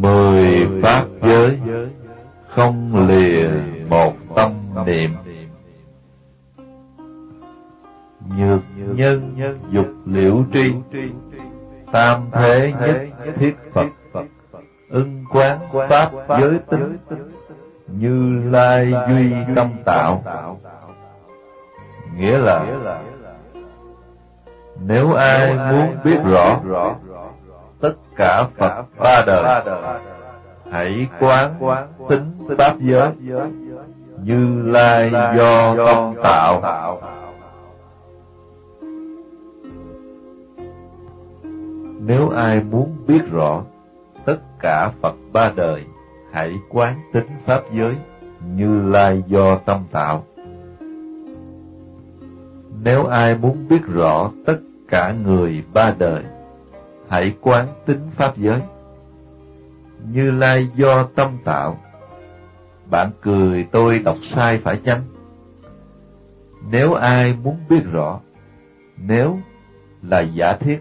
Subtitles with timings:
[0.00, 1.58] mười pháp giới
[2.48, 3.48] không lìa
[3.88, 4.52] một tâm
[4.86, 5.10] niệm.
[8.36, 9.36] Nhược nhân,
[9.70, 10.72] dục liễu tri,
[11.92, 12.98] tam thế nhất
[13.36, 13.86] thiết phật.
[14.90, 15.58] Ưng quán
[15.90, 16.96] pháp giới tính,
[17.86, 20.22] như lai duy tâm tạo.
[22.16, 22.66] Nghĩa là,
[24.80, 26.60] nếu ai muốn biết rõ
[27.80, 29.60] tất cả Phật ba đời,
[30.70, 31.54] hãy quán
[32.08, 33.10] tính pháp giới
[34.22, 37.00] như lai do tâm tạo.
[42.00, 43.62] Nếu ai muốn biết rõ
[44.24, 45.84] tất cả Phật ba đời,
[46.32, 47.96] hãy quán tính pháp giới
[48.54, 50.24] như lai do tâm tạo.
[52.84, 54.58] Nếu ai muốn biết rõ tất
[54.88, 56.24] cả người ba đời,
[57.08, 58.60] hãy quán tính pháp giới.
[60.12, 61.78] Như Lai do tâm tạo.
[62.90, 65.02] Bạn cười tôi đọc sai phải chăng?
[66.70, 68.20] Nếu ai muốn biết rõ,
[68.96, 69.38] nếu
[70.02, 70.78] là giả thiết,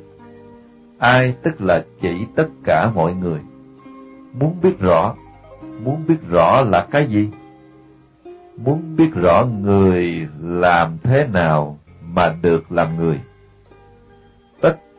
[0.98, 3.40] ai tức là chỉ tất cả mọi người.
[4.40, 5.16] Muốn biết rõ,
[5.84, 7.30] muốn biết rõ là cái gì?
[8.58, 11.80] Muốn biết rõ người làm thế nào
[12.14, 13.20] mà được làm người.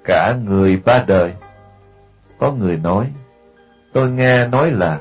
[0.07, 1.33] Cả người ba đời.
[2.39, 3.07] Có người nói,
[3.93, 5.01] tôi nghe nói là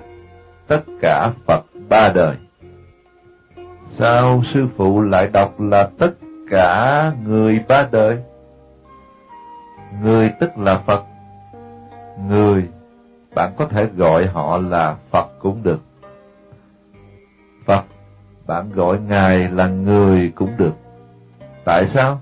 [0.68, 2.36] tất cả Phật ba đời.
[3.92, 6.12] Sao sư phụ lại đọc là tất
[6.50, 8.18] cả người ba đời?
[10.04, 11.04] Người tức là Phật.
[12.30, 12.68] Người,
[13.36, 15.80] bạn có thể gọi họ là Phật cũng được.
[17.66, 17.86] Phật,
[18.46, 20.74] bạn gọi Ngài là người cũng được.
[21.66, 22.22] Tại sao?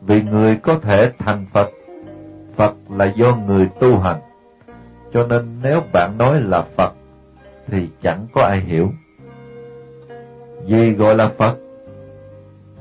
[0.00, 1.70] Vì người có thể thành Phật.
[2.58, 4.20] Phật là do người tu hành.
[5.12, 6.92] Cho nên nếu bạn nói là Phật,
[7.66, 8.90] thì chẳng có ai hiểu.
[10.66, 11.56] Gì gọi là Phật?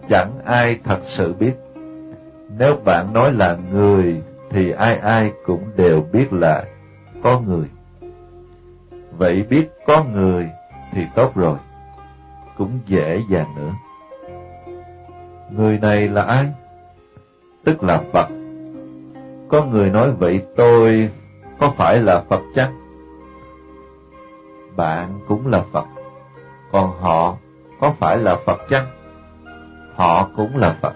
[0.10, 1.54] Chẳng ai thật sự biết.
[2.58, 6.66] Nếu bạn nói là người, thì ai ai cũng đều biết là
[7.24, 7.66] có người.
[9.18, 10.50] Vậy biết có người
[10.92, 11.58] thì tốt rồi,
[12.58, 13.72] cũng dễ dàng nữa.
[15.52, 16.46] Người này là ai?
[17.64, 18.37] Tức là Phật.
[19.50, 21.09] Có người nói vậy tôi
[21.59, 22.72] có phải là Phật chắc?
[24.75, 25.85] Bạn cũng là Phật,
[26.72, 27.38] còn họ
[27.80, 28.86] có phải là Phật chắc?
[29.96, 30.94] Họ cũng là Phật.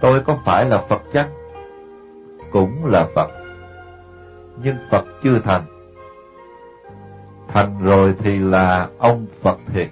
[0.00, 1.28] Tôi có phải là Phật chắc?
[2.52, 3.30] Cũng là Phật.
[4.62, 5.62] Nhưng Phật chưa thành.
[7.48, 9.88] Thành rồi thì là ông Phật thiệt.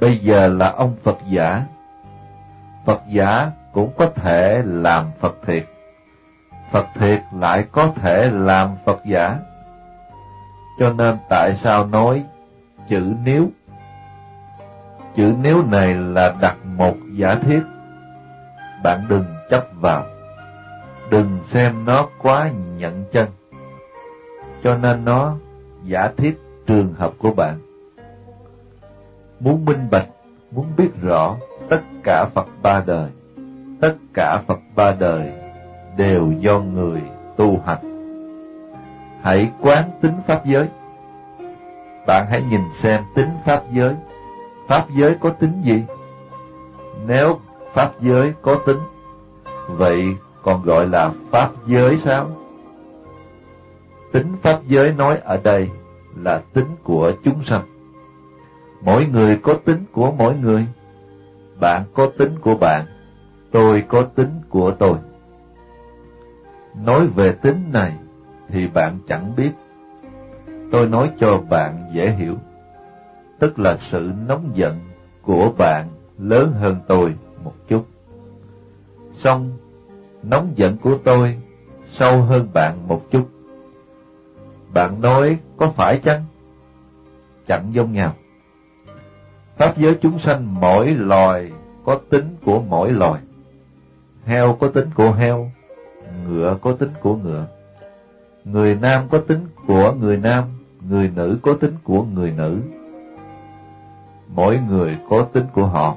[0.00, 1.62] Bây giờ là ông Phật giả.
[2.86, 5.64] Phật giả cũng có thể làm Phật thiệt.
[6.70, 9.36] Phật thiệt lại có thể làm Phật giả.
[10.78, 12.24] Cho nên tại sao nói
[12.88, 13.48] chữ nếu?
[15.16, 17.62] Chữ nếu này là đặt một giả thiết.
[18.82, 20.04] Bạn đừng chấp vào.
[21.10, 23.28] Đừng xem nó quá nhận chân.
[24.64, 25.36] Cho nên nó
[25.84, 27.58] giả thiết trường hợp của bạn.
[29.40, 30.08] Muốn minh bạch,
[30.50, 31.36] muốn biết rõ
[31.68, 33.10] tất cả Phật ba đời,
[33.80, 35.32] tất cả Phật ba đời
[35.98, 37.02] đều do người
[37.36, 37.78] tu hành.
[39.22, 40.68] Hãy quán tính pháp giới.
[42.06, 43.94] Bạn hãy nhìn xem tính pháp giới.
[44.66, 45.82] Pháp giới có tính gì?
[47.06, 47.40] Nếu
[47.72, 48.78] pháp giới có tính,
[49.68, 50.04] vậy
[50.42, 52.30] còn gọi là pháp giới sao?
[54.12, 55.68] Tính pháp giới nói ở đây
[56.16, 57.62] là tính của chúng sanh.
[58.80, 60.66] Mỗi người có tính của mỗi người.
[61.60, 62.84] Bạn có tính của bạn,
[63.50, 64.98] tôi có tính của tôi.
[66.84, 67.92] Nói về tính này
[68.48, 69.50] thì bạn chẳng biết.
[70.72, 72.34] Tôi nói cho bạn dễ hiểu.
[73.38, 74.78] Tức là sự nóng giận
[75.22, 77.86] của bạn lớn hơn tôi một chút.
[79.14, 79.50] Xong,
[80.22, 81.36] nóng giận của tôi
[81.90, 83.28] sâu hơn bạn một chút.
[84.74, 86.24] Bạn nói có phải chăng?
[87.46, 88.14] Chẳng giống nhau.
[89.56, 91.52] Pháp giới chúng sanh mỗi loài
[91.84, 93.20] có tính của mỗi loài.
[94.24, 95.50] Heo có tính của heo,
[96.28, 97.46] ngựa có tính của ngựa.
[98.44, 100.44] Người nam có tính của người nam,
[100.88, 102.60] người nữ có tính của người nữ.
[104.34, 105.94] Mỗi người có tính của họ.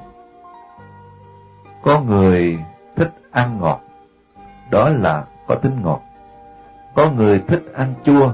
[1.83, 2.60] Có người
[2.95, 3.81] thích ăn ngọt,
[4.72, 6.01] đó là có tính ngọt.
[6.95, 8.33] Có người thích ăn chua,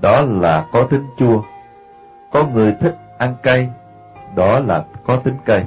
[0.00, 1.42] đó là có tính chua.
[2.32, 3.68] Có người thích ăn cay,
[4.34, 5.66] đó là có tính cay.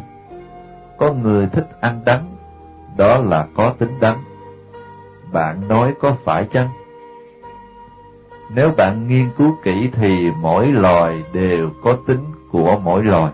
[0.98, 2.36] Có người thích ăn đắng,
[2.98, 4.29] đó là có tính đắng.
[5.32, 6.68] Bạn nói có phải chăng?
[8.56, 13.32] Nếu bạn nghiên cứu kỹ thì mỗi loài đều có tính của mỗi loài.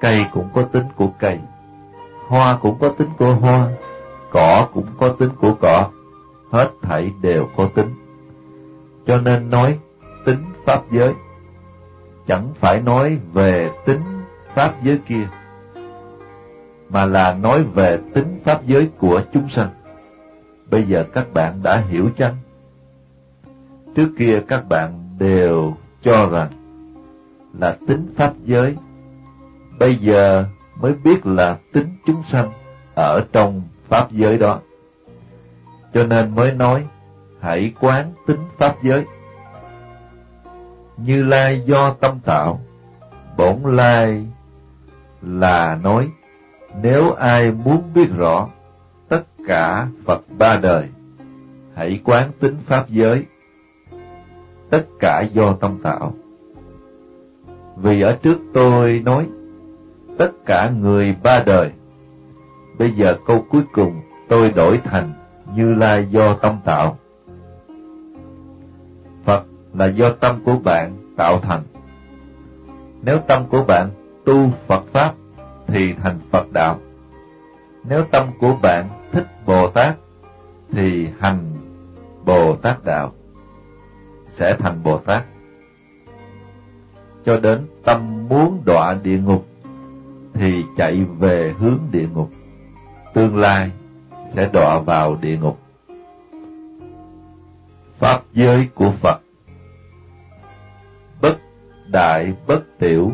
[0.00, 1.38] Cây cũng có tính của cây,
[2.26, 3.68] hoa cũng có tính của hoa,
[4.30, 5.90] cỏ cũng có tính của cỏ,
[6.50, 7.94] hết thảy đều có tính.
[9.06, 9.78] Cho nên nói
[10.24, 11.14] tính pháp giới,
[12.26, 14.00] chẳng phải nói về tính
[14.54, 15.28] pháp giới kia,
[16.90, 19.68] mà là nói về tính pháp giới của chúng sanh.
[20.70, 22.36] Bây giờ các bạn đã hiểu chăng?
[23.94, 26.50] Trước kia các bạn đều cho rằng
[27.58, 28.76] là tính pháp giới,
[29.78, 30.44] bây giờ
[30.80, 32.52] mới biết là tính chúng sanh
[32.94, 34.60] ở trong pháp giới đó.
[35.94, 36.86] Cho nên mới nói,
[37.40, 39.04] hãy quán tính pháp giới.
[40.96, 42.60] Như Lai do tâm tạo,
[43.36, 44.26] bổn Lai
[45.22, 46.08] là nói,
[46.82, 48.48] nếu ai muốn biết rõ
[49.48, 50.88] cả Phật ba đời,
[51.74, 53.24] hãy quán tính pháp giới,
[54.70, 56.14] tất cả do tâm tạo.
[57.76, 59.26] Vì ở trước tôi nói,
[60.18, 61.70] tất cả người ba đời,
[62.78, 65.12] bây giờ câu cuối cùng tôi đổi thành
[65.56, 66.98] Như Lai do tâm tạo.
[69.24, 71.62] Phật là do tâm của bạn tạo thành.
[73.02, 73.90] Nếu tâm của bạn
[74.24, 75.14] tu Phật Pháp
[75.66, 76.78] thì thành Phật Đạo.
[77.88, 79.96] Nếu tâm của bạn thích Bồ Tát
[80.72, 81.38] thì hành
[82.24, 83.12] Bồ Tát Đạo,
[84.30, 85.24] sẽ thành Bồ Tát.
[87.24, 89.46] Cho đến tâm muốn đọa địa ngục
[90.34, 92.30] thì chạy về hướng địa ngục.
[93.14, 93.70] Tương lai
[94.34, 95.58] sẽ đọa vào địa ngục.
[97.98, 99.20] Pháp giới của Phật
[101.22, 101.38] Bất
[101.86, 103.12] đại bất tiểu,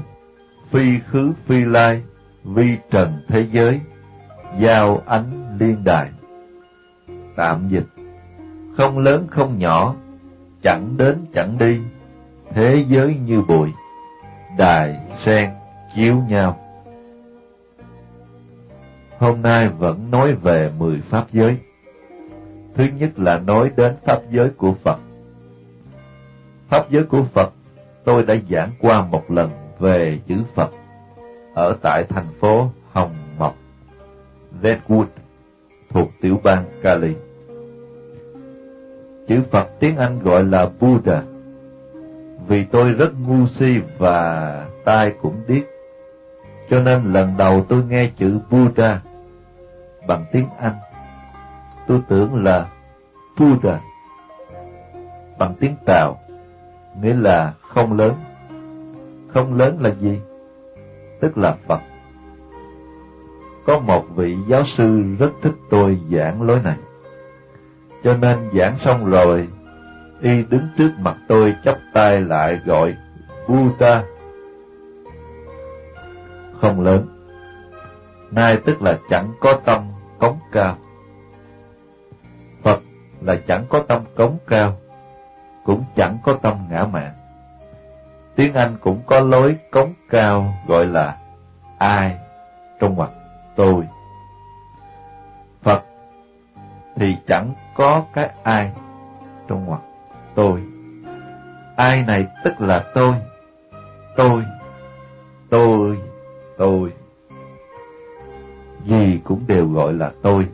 [0.71, 2.03] phi khứ phi lai,
[2.45, 3.81] vi trần thế giới,
[4.61, 6.11] giao ánh liên đài.
[7.37, 7.87] Tạm dịch
[8.77, 9.95] Không lớn không nhỏ,
[10.63, 11.81] chẳng đến chẳng đi,
[12.51, 13.73] thế giới như bụi,
[14.59, 15.51] đài sen
[15.97, 16.59] chiếu nhau.
[19.19, 21.57] Hôm nay vẫn nói về mười pháp giới.
[22.77, 24.99] Thứ nhất là nói đến pháp giới của Phật.
[26.69, 27.53] Pháp giới của Phật
[28.05, 30.71] tôi đã giảng qua một lần về chữ Phật
[31.55, 33.24] ở tại thành phố Hồng
[34.63, 35.07] Redwood,
[35.91, 37.15] thuộc tiểu bang Cali.
[39.29, 41.23] Chữ Phật tiếng Anh gọi là Buddha,
[42.49, 45.63] vì tôi rất ngu si và tai cũng điếc,
[46.71, 49.01] cho nên lần đầu tôi nghe chữ Buddha
[50.07, 50.75] bằng tiếng Anh,
[51.87, 52.69] tôi tưởng là
[53.39, 53.81] Buddha
[55.39, 56.21] bằng tiếng Tàu,
[57.03, 58.15] nghĩa là không lớn.
[59.29, 60.19] Không lớn là gì?
[61.25, 61.81] tức là Phật.
[63.67, 66.77] Có một vị giáo sư rất thích tôi giảng lối này.
[68.05, 69.49] Cho nên giảng xong rồi,
[70.21, 72.95] y đứng trước mặt tôi chắp tay lại gọi
[73.49, 74.03] Buddha.
[76.61, 77.09] Không lớn.
[78.31, 79.83] Nay tức là chẳng có tâm
[80.19, 80.79] cống cao.
[82.63, 82.81] Phật
[83.21, 84.77] là chẳng có tâm cống cao,
[85.65, 87.13] cũng chẳng có tâm ngã mạn.
[88.37, 91.19] Tiếng Anh cũng có lối cống cao gọi là
[91.79, 92.19] ai
[92.81, 93.11] trong ngoặc
[93.57, 93.85] tôi.
[95.63, 95.85] Phật
[96.97, 98.73] thì chẳng có cái ai
[99.49, 99.81] trong ngoặc
[100.35, 100.63] tôi.
[101.77, 103.15] Ai này tức là tôi,
[104.17, 104.45] tôi,
[105.51, 105.99] tôi,
[106.59, 106.93] tôi.
[108.85, 110.49] Gì cũng đều gọi là tôi.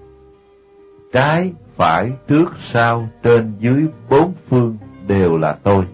[1.12, 4.76] Trái, phải, trước, sau, trên, dưới, bốn phương
[5.07, 5.87] đều là tôi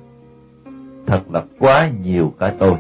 [1.07, 2.77] thật là quá nhiều cái tôi.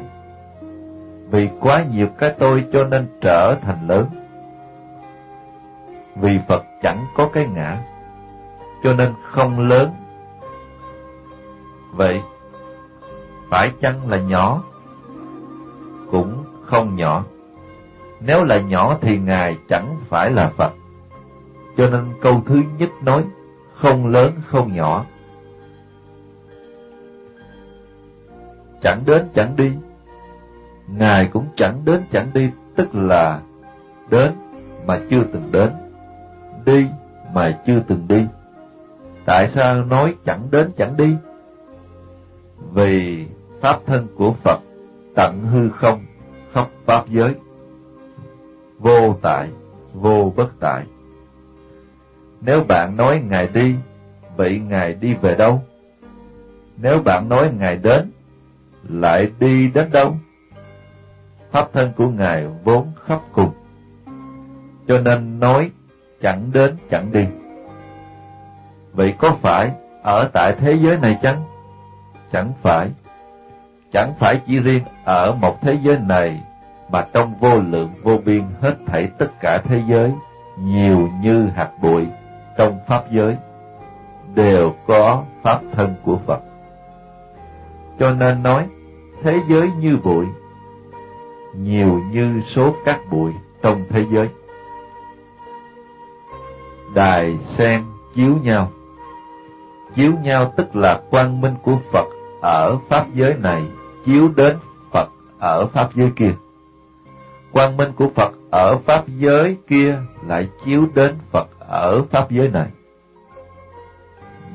[1.30, 4.06] Vì quá nhiều cái tôi cho nên trở thành lớn.
[6.20, 7.82] Vì Phật chẳng có cái ngã,
[8.82, 9.90] cho nên không lớn.
[11.92, 12.20] Vậy,
[13.50, 14.62] phải chăng là nhỏ?
[16.10, 17.24] Cũng không nhỏ.
[18.20, 20.72] Nếu là nhỏ thì Ngài chẳng phải là Phật.
[21.76, 23.24] Cho nên câu thứ nhất nói,
[23.74, 25.04] không lớn không nhỏ,
[28.82, 29.72] chẳng đến chẳng đi.
[30.88, 33.40] Ngài cũng chẳng đến chẳng đi, tức là
[34.10, 34.32] đến
[34.86, 35.70] mà chưa từng đến,
[36.66, 36.86] đi
[37.34, 38.26] mà chưa từng đi.
[39.24, 41.16] Tại sao nói chẳng đến chẳng đi?
[42.72, 43.26] Vì
[43.60, 44.60] pháp thân của Phật
[45.14, 46.04] tận hư không,
[46.52, 47.34] khắp pháp giới,
[48.78, 49.50] vô tại,
[49.94, 50.84] vô bất tại.
[52.40, 53.74] Nếu bạn nói Ngài đi,
[54.36, 55.62] vậy Ngài đi về đâu?
[56.76, 58.10] Nếu bạn nói Ngài đến,
[58.88, 60.16] lại đi đến đâu?
[61.50, 63.50] Pháp thân của Ngài vốn khắp cùng,
[64.88, 65.70] cho nên nói
[66.26, 67.24] chẳng đến chẳng đi.
[68.92, 69.70] Vậy có phải
[70.02, 71.42] ở tại thế giới này chăng?
[72.32, 72.88] Chẳng phải,
[73.92, 76.40] chẳng phải chỉ riêng ở một thế giới này,
[76.90, 80.12] mà trong vô lượng vô biên hết thảy tất cả thế giới,
[80.58, 82.06] nhiều như hạt bụi
[82.56, 83.36] trong Pháp giới,
[84.34, 86.40] đều có Pháp thân của Phật.
[87.98, 88.66] Cho nên nói,
[89.22, 90.26] thế giới như bụi,
[91.56, 94.28] nhiều như số cát bụi trong thế giới.
[96.94, 97.82] Đài sen
[98.14, 98.72] chiếu nhau
[99.94, 102.06] Chiếu nhau tức là quang minh của Phật
[102.42, 103.62] ở Pháp giới này
[104.04, 104.56] chiếu đến
[104.92, 106.32] Phật ở Pháp giới kia.
[107.52, 112.48] Quang minh của Phật ở Pháp giới kia lại chiếu đến Phật ở Pháp giới
[112.48, 112.68] này.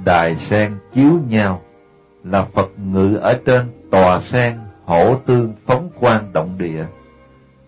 [0.05, 1.61] Đài sen chiếu nhau
[2.23, 3.61] là Phật ngự ở trên
[3.91, 6.85] tòa sen hổ tương phóng quang động địa.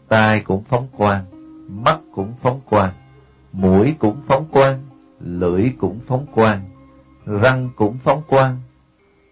[0.07, 1.25] Tai cũng phóng quang,
[1.83, 2.91] mắt cũng phóng quang,
[3.53, 4.79] mũi cũng phóng quang,
[5.19, 6.61] lưỡi cũng phóng quang,
[7.25, 8.57] răng cũng phóng quang.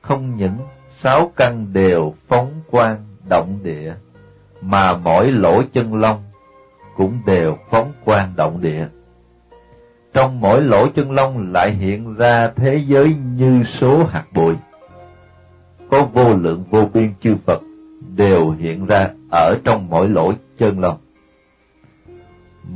[0.01, 0.57] Không những
[1.01, 3.93] sáu căn đều phóng quang động địa,
[4.61, 6.23] mà mỗi lỗ chân lông
[6.97, 8.87] cũng đều phóng quang động địa.
[10.13, 14.55] Trong mỗi lỗ chân lông lại hiện ra thế giới như số hạt bụi.
[15.89, 17.61] Có vô lượng vô biên chư Phật
[18.15, 20.97] đều hiện ra ở trong mỗi lỗ chân lông.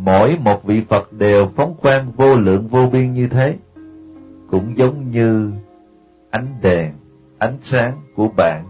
[0.04, 3.56] Mỗi một vị Phật đều phóng quang vô lượng vô biên như thế,
[4.52, 5.52] cũng giống như
[6.30, 6.94] ánh đèn,
[7.38, 8.66] ánh sáng của bạn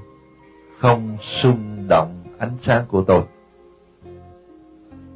[0.79, 3.22] không xung động ánh sáng của tôi.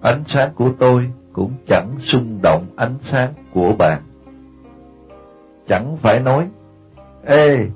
[0.02, 4.02] Ánh sáng của tôi cũng chẳng xung động ánh sáng của bạn.
[5.68, 6.48] Chẳng phải nói,
[7.26, 7.68] Ê,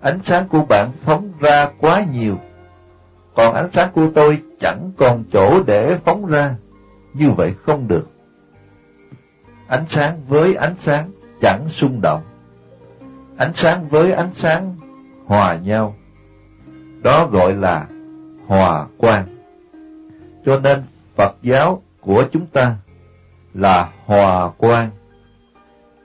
[0.00, 2.36] ánh sáng của bạn phóng ra quá nhiều,
[3.34, 6.54] còn ánh sáng của tôi chẳng còn chỗ để phóng ra,
[7.18, 8.08] như vậy không được.
[9.68, 12.22] Ánh sáng với ánh sáng chẳng xung động,
[13.36, 14.76] ánh sáng với ánh sáng
[15.26, 15.94] hòa nhau,
[17.02, 17.86] đó gọi là
[18.46, 19.24] hòa quang.
[20.46, 20.82] Cho nên
[21.16, 22.76] Phật giáo của chúng ta
[23.54, 24.90] là hòa quang.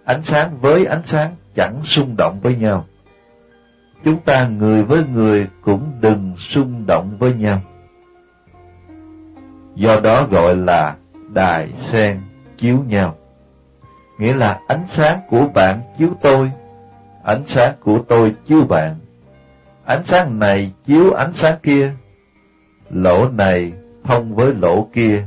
[0.06, 2.86] Ánh sáng với ánh sáng chẳng xung động với nhau.
[4.04, 7.62] Chúng ta người với người cũng đừng xung động với nhau.
[9.76, 10.96] Do đó gọi là
[11.34, 12.22] đài sen
[12.58, 13.16] chiếu nhau.
[14.18, 16.52] Nghĩa là ánh sáng của bạn chiếu tôi,
[17.24, 18.96] ánh sáng của tôi chiếu bạn.
[19.86, 21.92] Ánh sáng này chiếu ánh sáng kia,
[22.90, 23.74] lỗ này
[24.04, 25.24] thông với lỗ kia,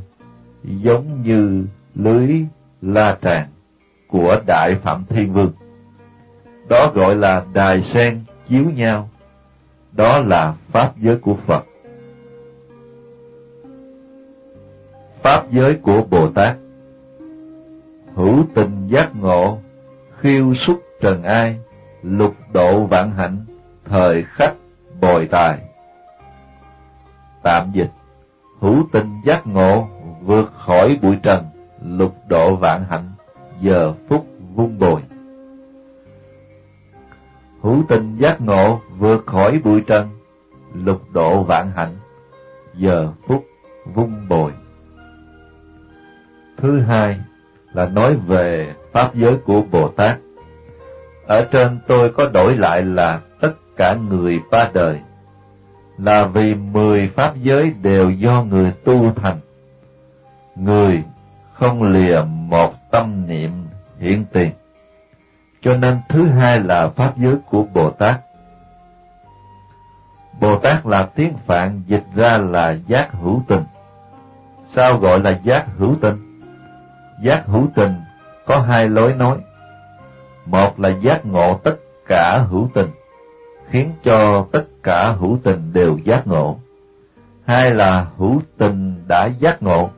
[0.65, 2.45] giống như lưới
[2.83, 3.49] la tràng
[4.09, 5.53] của Đại Phạm Thiên Vương.
[6.69, 9.09] Đó gọi là đài sen chiếu nhau,
[9.93, 11.65] đó là Pháp giới của Phật.
[15.25, 16.57] Pháp giới của Bồ Tát
[18.15, 19.59] Hữu tình giác ngộ,
[20.21, 21.61] khiêu xuất trần ai,
[22.03, 23.45] lục độ vạn hạnh,
[23.85, 24.55] thời khắc
[25.01, 25.59] bồi tài.
[27.43, 27.91] Tạm dịch
[28.61, 29.89] Hữu tình giác ngộ,
[30.23, 31.45] vượt khỏi bụi trần,
[31.85, 33.13] lục độ vạn hạnh,
[33.61, 35.03] giờ phút vung bồi.
[37.63, 40.09] Hữu tình giác ngộ, vượt khỏi bụi trần,
[40.75, 41.97] lục độ vạn hạnh,
[42.75, 43.45] giờ phút
[43.95, 44.53] vung bồi.
[46.57, 47.21] Thứ hai
[47.73, 50.19] là nói về Pháp giới của Bồ Tát.
[51.27, 55.01] Ở trên tôi có đổi lại là tất cả người ba đời,
[55.99, 59.37] là vì mười Pháp giới đều do người tu thành.
[60.57, 61.03] Người
[61.55, 63.51] không lìa một tâm niệm
[63.99, 64.51] hiện tiền.
[65.63, 68.21] Cho nên thứ hai là Pháp giới của Bồ Tát.
[70.41, 73.65] Bồ Tát là tiếng Phạn dịch ra là giác hữu tình.
[74.75, 76.24] Sao gọi là giác hữu tình?
[77.23, 77.93] Giác hữu tình
[78.47, 79.37] có hai lối nói.
[80.47, 82.89] Một là giác ngộ tất cả hữu tình,
[83.69, 86.59] khiến cho tất cả hữu tình đều giác ngộ.
[87.47, 89.91] Hai là hữu tình đã giác ngộ.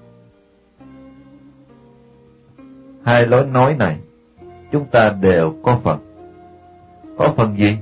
[3.05, 3.99] Hai lối nói này,
[4.73, 5.99] chúng ta đều có phần.
[7.19, 7.79] Có phần gì?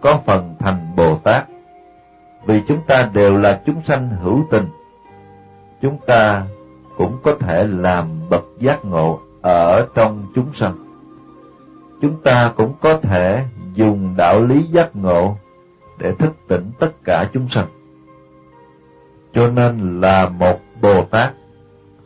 [0.00, 1.44] Có phần thành Bồ Tát.
[2.44, 4.66] Vì chúng ta đều là chúng sanh hữu tình.
[5.80, 6.46] Chúng ta
[6.96, 10.74] cũng có thể làm bậc giác ngộ ở trong chúng sanh.
[12.00, 13.44] Chúng ta cũng có thể
[13.74, 15.36] dùng đạo lý giác ngộ
[15.98, 17.66] để thức tỉnh tất cả chúng sanh.
[19.32, 21.32] Cho nên là một Bồ Tát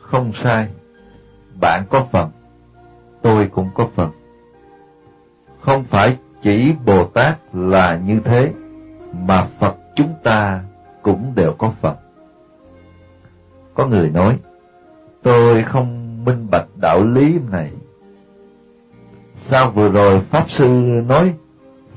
[0.00, 0.68] không sai.
[1.60, 2.30] Bạn có phần,
[3.22, 4.10] tôi cũng có phần.
[5.60, 8.52] Không phải chỉ Bồ Tát là như thế,
[9.26, 10.60] mà Phật chúng ta
[11.02, 11.96] cũng đều có phần.
[13.74, 14.38] Có người nói,
[15.26, 17.70] tôi không minh bạch đạo lý này.
[19.46, 20.68] Sao vừa rồi Pháp Sư
[21.06, 21.34] nói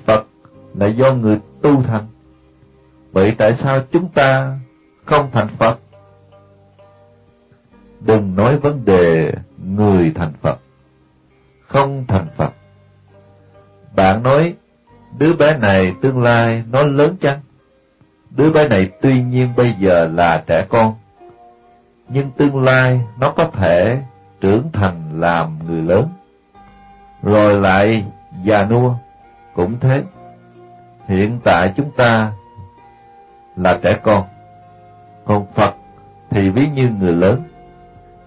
[0.05, 0.27] Phật
[0.75, 2.03] là do người tu thành.
[3.11, 4.59] Vậy tại sao chúng ta
[5.05, 5.79] không thành Phật?
[7.99, 9.33] Đừng nói vấn đề
[9.65, 10.59] người thành Phật,
[11.67, 12.53] không thành Phật.
[13.95, 14.53] Bạn nói,
[15.17, 17.39] đứa bé này tương lai nó lớn chăng?
[18.29, 20.95] Đứa bé này tuy nhiên bây giờ là trẻ con,
[22.09, 24.01] nhưng tương lai nó có thể
[24.41, 26.09] trưởng thành làm người lớn,
[27.23, 28.05] rồi lại
[28.43, 28.93] già nua,
[29.53, 30.03] cũng thế.
[31.07, 32.31] Hiện tại chúng ta
[33.55, 34.23] là trẻ con,
[35.25, 35.75] còn Phật
[36.29, 37.43] thì ví như người lớn.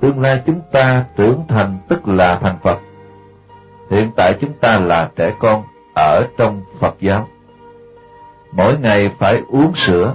[0.00, 2.78] Tương lai chúng ta trưởng thành tức là thành Phật.
[3.90, 5.62] Hiện tại chúng ta là trẻ con
[5.94, 7.28] ở trong Phật giáo.
[8.52, 10.14] Mỗi ngày phải uống sữa,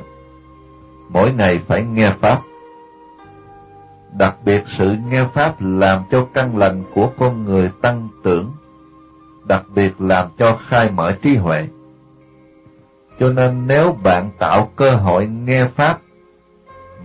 [1.10, 2.42] mỗi ngày phải nghe Pháp.
[4.12, 8.52] Đặc biệt sự nghe Pháp làm cho căn lành của con người tăng trưởng,
[9.48, 11.68] đặc biệt làm cho khai mở trí huệ.
[13.20, 16.00] Cho nên nếu bạn tạo cơ hội nghe Pháp,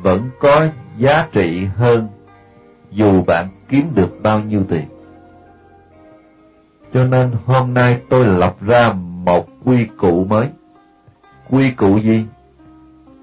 [0.03, 0.67] vẫn có
[0.99, 2.09] giá trị hơn
[2.91, 4.85] dù bạn kiếm được bao nhiêu tiền.
[6.93, 8.93] Cho nên hôm nay tôi lập ra
[9.25, 10.49] một quy củ mới.
[11.51, 12.25] Quy củ gì?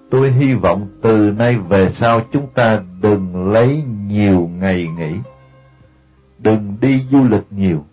[0.09, 5.15] Tôi hy vọng từ nay về sau chúng ta đừng lấy nhiều ngày nghỉ.
[6.39, 7.85] Đừng đi du lịch nhiều.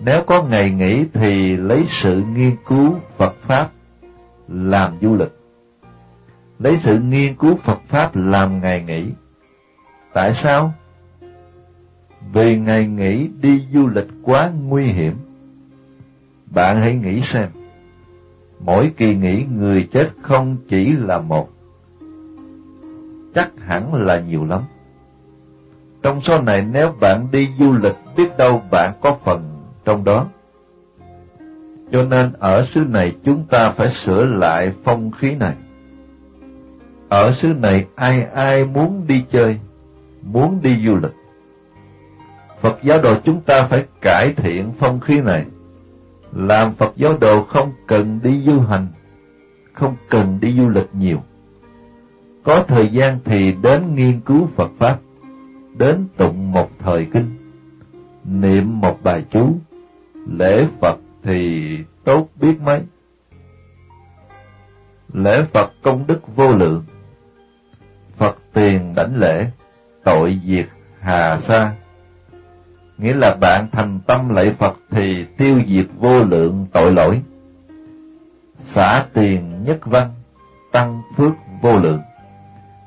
[0.00, 3.70] Nếu có ngày nghỉ thì lấy sự nghiên cứu Phật Pháp
[4.48, 5.32] làm du lịch.
[6.58, 9.04] Lấy sự nghiên cứu Phật Pháp làm ngày nghỉ.
[10.12, 10.72] Tại sao?
[12.32, 15.14] Vì ngày nghỉ đi du lịch quá nguy hiểm.
[16.46, 17.48] Bạn hãy nghĩ xem,
[18.60, 21.48] mỗi kỳ nghỉ người chết không chỉ là một,
[23.34, 24.62] chắc hẳn là nhiều lắm.
[26.02, 29.42] Trong số này nếu bạn đi du lịch biết đâu bạn có phần
[29.84, 30.26] trong đó.
[31.92, 35.54] Cho nên ở xứ này chúng ta phải sửa lại phong khí này.
[37.08, 39.58] Ở xứ này ai ai muốn đi chơi,
[40.22, 41.14] muốn đi du lịch.
[42.60, 45.44] Phật giáo đồ chúng ta phải cải thiện phong khí này.
[46.32, 48.86] Làm Phật giáo đồ không cần đi du hành,
[49.72, 51.22] không cần đi du lịch nhiều.
[52.44, 54.98] Có thời gian thì đến nghiên cứu Phật Pháp,
[55.78, 57.36] đến tụng một thời kinh,
[58.24, 59.54] niệm một bài chú,
[60.38, 61.68] lễ Phật thì
[62.04, 62.80] tốt biết mấy.
[65.12, 66.84] Lễ Phật công đức vô lượng,
[68.16, 69.46] Phật tiền đảnh lễ,
[70.04, 70.66] tội diệt
[71.00, 71.74] hà sa
[72.98, 77.22] nghĩa là bạn thành tâm lạy Phật thì tiêu diệt vô lượng tội lỗi.
[78.60, 80.10] Xả tiền nhất văn,
[80.72, 81.32] tăng phước
[81.62, 82.00] vô lượng,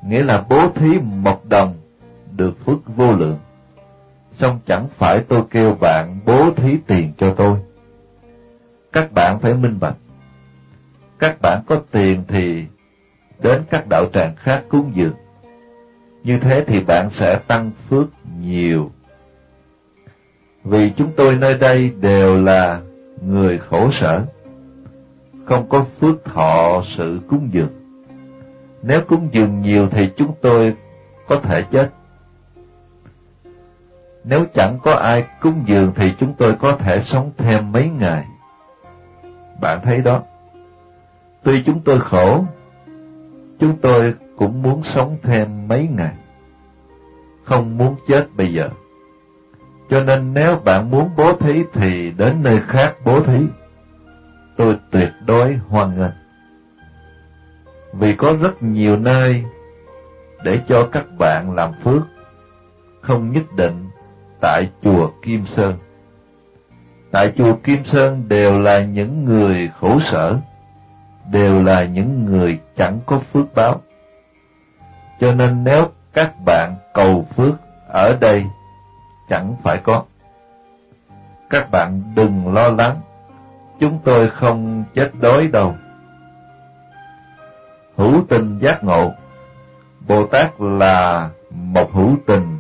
[0.04, 1.76] nghĩa là bố thí một đồng
[2.32, 3.40] được phước vô lượng.
[4.34, 7.58] Xong chẳng phải tôi kêu bạn bố thí tiền cho tôi.
[8.92, 9.96] Các bạn phải minh bạch.
[11.20, 12.66] Các bạn có tiền thì
[13.42, 15.14] đến các đạo tràng khác cúng dường.
[16.24, 18.08] Như thế thì bạn sẽ tăng phước
[18.40, 18.92] nhiều
[20.64, 22.82] vì chúng tôi nơi đây đều là
[23.26, 24.22] người khổ sở,
[25.46, 27.70] không có phước thọ sự cúng dường.
[28.82, 30.76] Nếu cúng dường nhiều thì chúng tôi
[31.28, 31.90] có thể chết.
[34.24, 38.26] Nếu chẳng có ai cúng dường thì chúng tôi có thể sống thêm mấy ngày.
[39.62, 40.22] Bạn thấy đó.
[41.44, 42.46] Tuy chúng tôi khổ,
[43.60, 46.14] chúng tôi cũng muốn sống thêm mấy ngày.
[47.44, 48.70] Không muốn chết bây giờ.
[49.92, 53.40] Cho nên nếu bạn muốn bố thí thì đến nơi khác bố thí.
[54.58, 56.12] Tôi tuyệt đối hoan nghênh.
[57.94, 59.44] Vì có rất nhiều nơi
[60.44, 62.02] để cho các bạn làm phước,
[63.02, 63.90] không nhất định
[64.42, 65.78] tại chùa Kim Sơn.
[67.12, 70.38] Tại chùa Kim Sơn đều là những người khổ sở,
[71.32, 73.82] đều là những người chẳng có phước báo.
[75.20, 77.54] Cho nên nếu các bạn cầu phước
[77.88, 78.46] ở đây
[79.32, 80.04] chẳng phải có.
[81.50, 83.02] Các bạn đừng lo lắng,
[83.80, 85.76] chúng tôi không chết đói đâu.
[87.96, 89.12] Hữu tình giác ngộ
[90.08, 92.58] Bồ Tát là một hữu tình,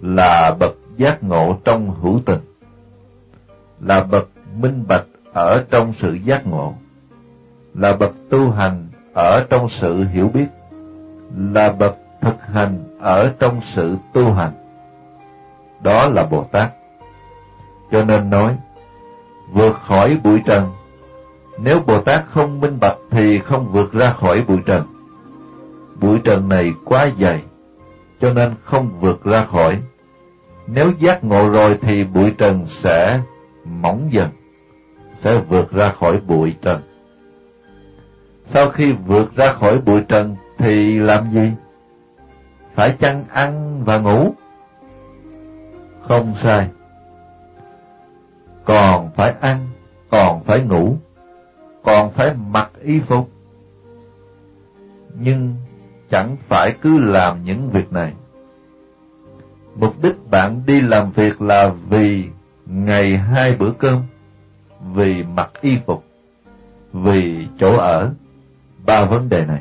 [0.00, 2.40] là bậc giác ngộ trong hữu tình,
[3.80, 4.28] là bậc
[4.60, 6.74] minh bạch ở trong sự giác ngộ,
[7.74, 10.46] là bậc tu hành ở trong sự hiểu biết,
[11.36, 14.52] là bậc thực hành ở trong sự tu hành
[15.80, 16.70] đó là Bồ Tát.
[17.90, 18.56] Cho nên nói,
[19.52, 20.72] vượt khỏi bụi trần,
[21.58, 24.82] nếu Bồ Tát không minh bạch thì không vượt ra khỏi bụi trần.
[26.00, 27.42] Bụi trần này quá dày,
[28.20, 29.80] cho nên không vượt ra khỏi.
[30.66, 33.20] Nếu giác ngộ rồi thì bụi trần sẽ
[33.64, 34.28] mỏng dần,
[35.20, 36.80] sẽ vượt ra khỏi bụi trần.
[38.52, 41.50] Sau khi vượt ra khỏi bụi trần thì làm gì?
[42.74, 44.34] Phải chăng ăn và ngủ?
[46.08, 46.68] Không sai.
[48.64, 49.68] Còn phải ăn,
[50.10, 50.96] còn phải ngủ,
[51.82, 53.30] còn phải mặc y phục.
[55.14, 55.54] Nhưng
[56.10, 58.12] chẳng phải cứ làm những việc này.
[59.74, 62.24] Mục đích bạn đi làm việc là vì
[62.66, 64.02] ngày hai bữa cơm,
[64.94, 66.04] vì mặc y phục,
[66.92, 68.10] vì chỗ ở,
[68.86, 69.60] ba vấn đề này.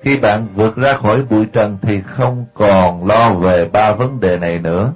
[0.00, 4.38] Khi bạn vượt ra khỏi bụi trần thì không còn lo về ba vấn đề
[4.38, 4.92] này nữa,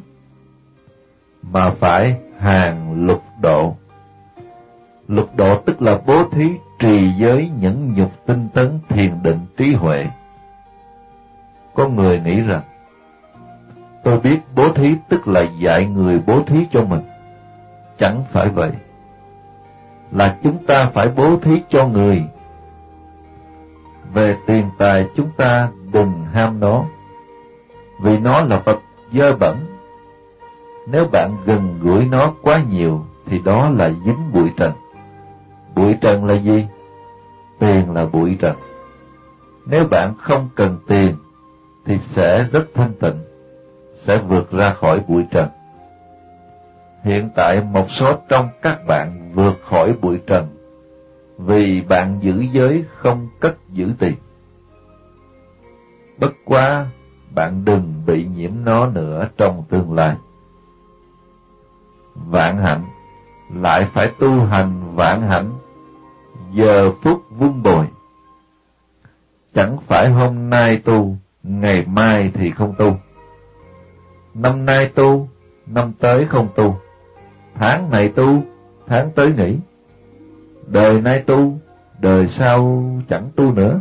[1.52, 3.76] mà phải hàng lục độ.
[5.08, 9.74] Lục độ tức là bố thí trì giới những nhục tinh tấn thiền định trí
[9.74, 10.06] huệ.
[11.74, 12.62] Có người nghĩ rằng,
[14.04, 17.02] tôi biết bố thí tức là dạy người bố thí cho mình.
[17.98, 18.70] Chẳng phải vậy.
[20.12, 22.24] Là chúng ta phải bố thí cho người.
[24.14, 26.84] Về tiền tài chúng ta đừng ham nó,
[28.00, 28.78] vì nó là vật
[29.12, 29.67] dơ bẩn.
[30.90, 34.72] Nếu bạn gần gũi nó quá nhiều, thì đó là dính bụi trần.
[35.74, 36.66] Bụi trần là gì?
[37.58, 38.56] Tiền là bụi trần.
[39.66, 41.16] Nếu bạn không cần tiền,
[41.84, 43.20] thì sẽ rất thanh tịnh,
[43.94, 45.48] sẽ vượt ra khỏi bụi trần.
[47.04, 50.46] Hiện tại một số trong các bạn vượt khỏi bụi trần
[51.38, 54.14] vì bạn giữ giới không cất giữ tiền.
[56.18, 56.86] Bất quá,
[57.34, 60.16] bạn đừng bị nhiễm nó nữa trong tương lai.
[62.26, 62.82] Vạn hạnh,
[63.54, 65.50] lại phải tu hành vạn hạnh,
[66.52, 67.86] giờ phút vun bồi.
[69.54, 72.96] Chẳng phải hôm nay tu, ngày mai thì không tu.
[74.34, 75.28] Năm nay tu,
[75.66, 76.76] năm tới không tu.
[77.54, 78.42] Tháng này tu,
[78.86, 79.56] tháng tới nghỉ.
[80.66, 81.58] Đời nay tu,
[81.98, 83.80] đời sau chẳng tu nữa.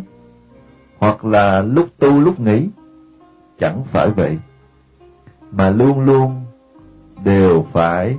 [0.97, 2.69] Hoặc là lúc tu lúc nghỉ.
[3.59, 4.39] Chẳng phải vậy.
[5.51, 6.45] Mà luôn luôn
[7.23, 8.17] đều phải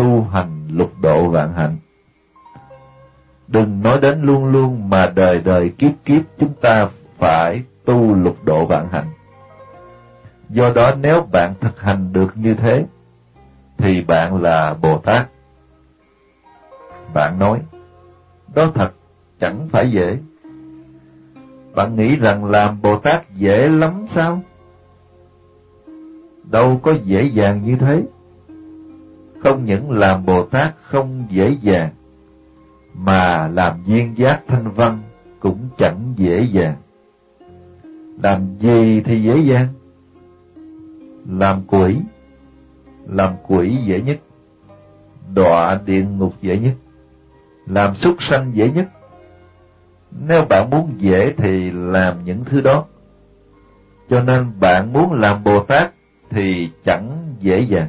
[0.00, 1.76] tu hành lục độ vạn hạnh.
[3.48, 8.44] Đừng nói đến luôn luôn mà đời đời kiếp kiếp chúng ta phải tu lục
[8.44, 9.06] độ vạn hạnh.
[10.48, 12.84] Do đó nếu bạn thực hành được như thế,
[13.78, 15.28] thì bạn là Bồ Tát.
[17.14, 17.60] Bạn nói,
[18.54, 18.92] đó thật
[19.40, 20.18] chẳng phải dễ.
[21.74, 24.42] Bạn nghĩ rằng làm Bồ Tát dễ lắm sao?
[26.44, 28.02] Đâu có dễ dàng như thế.
[29.42, 31.88] Không những làm Bồ Tát không dễ dàng,
[32.94, 34.98] mà làm duyên giác thanh văn
[35.40, 36.76] cũng chẳng dễ dàng.
[38.22, 39.66] Làm gì thì dễ dàng?
[41.28, 41.96] Làm quỷ.
[43.06, 44.16] Làm quỷ dễ nhất.
[45.34, 46.74] Đọa địa ngục dễ nhất.
[47.66, 48.88] Làm súc sanh dễ nhất.
[50.26, 52.84] Nếu bạn muốn dễ thì làm những thứ đó.
[54.10, 55.92] Cho nên bạn muốn làm Bồ Tát
[56.30, 57.88] thì chẳng dễ dàng.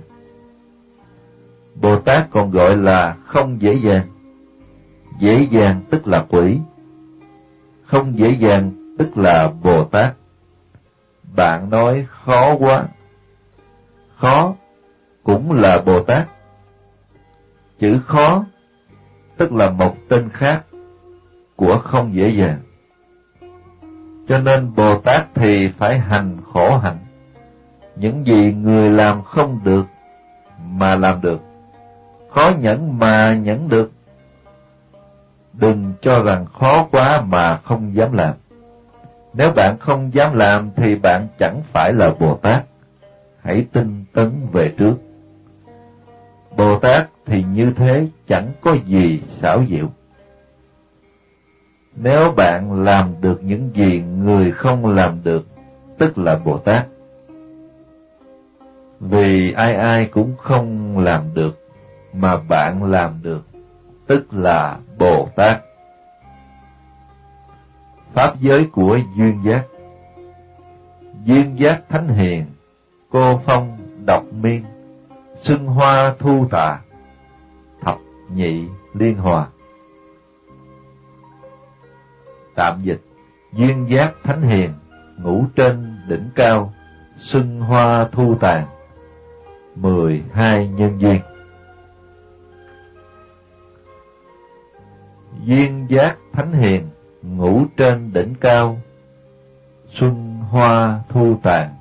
[1.75, 4.07] Bồ Tát còn gọi là không dễ dàng.
[5.19, 6.57] Dễ dàng tức là quỷ.
[7.86, 10.13] Không dễ dàng tức là Bồ Tát.
[11.36, 12.84] Bạn nói khó quá.
[14.17, 14.55] Khó
[15.23, 16.27] cũng là Bồ Tát.
[17.79, 18.45] Chữ khó
[19.38, 20.63] tức là một tên khác
[21.55, 22.60] của không dễ dàng.
[24.27, 26.97] Cho nên Bồ Tát thì phải hành khổ hạnh.
[27.95, 29.86] Những gì người làm không được
[30.69, 31.39] mà làm được.
[32.31, 33.91] Khó nhẫn mà nhẫn được.
[35.53, 38.33] Đừng cho rằng khó quá mà không dám làm.
[39.33, 42.63] Nếu bạn không dám làm thì bạn chẳng phải là Bồ Tát.
[43.41, 44.95] Hãy tinh tấn về trước.
[46.57, 49.89] Bồ Tát thì như thế chẳng có gì xảo diệu.
[51.95, 55.47] Nếu bạn làm được những gì người không làm được,
[55.97, 56.87] tức là Bồ Tát.
[58.99, 61.61] Vì ai ai cũng không làm được,
[62.13, 63.47] mà bạn làm được,
[64.08, 65.62] tức là Bồ Tát.
[68.13, 69.65] Pháp giới của duyên giác
[71.26, 72.45] Duyên giác thánh hiền,
[73.10, 74.63] cô phong độc miên,
[75.41, 76.80] xuân hoa thu tà,
[77.82, 77.97] thập
[78.36, 79.47] nhị liên hòa.
[82.56, 83.02] Tạm dịch,
[83.54, 84.69] duyên giác thánh hiền,
[85.17, 86.74] ngủ trên đỉnh cao,
[87.17, 88.65] xuân hoa thu tàn,
[89.76, 91.21] mười hai nhân duyên.
[95.45, 96.89] Duyên giác thánh hiền,
[97.21, 98.77] ngủ trên đỉnh cao,
[99.93, 101.75] xuân hoa thu tàn,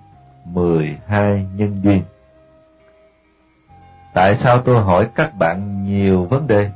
[0.44, 2.02] mười hai nhân duyên.
[4.14, 6.70] Tại sao tôi hỏi các bạn nhiều vấn đề?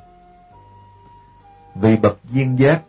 [1.75, 2.81] Vì bậc duyên giác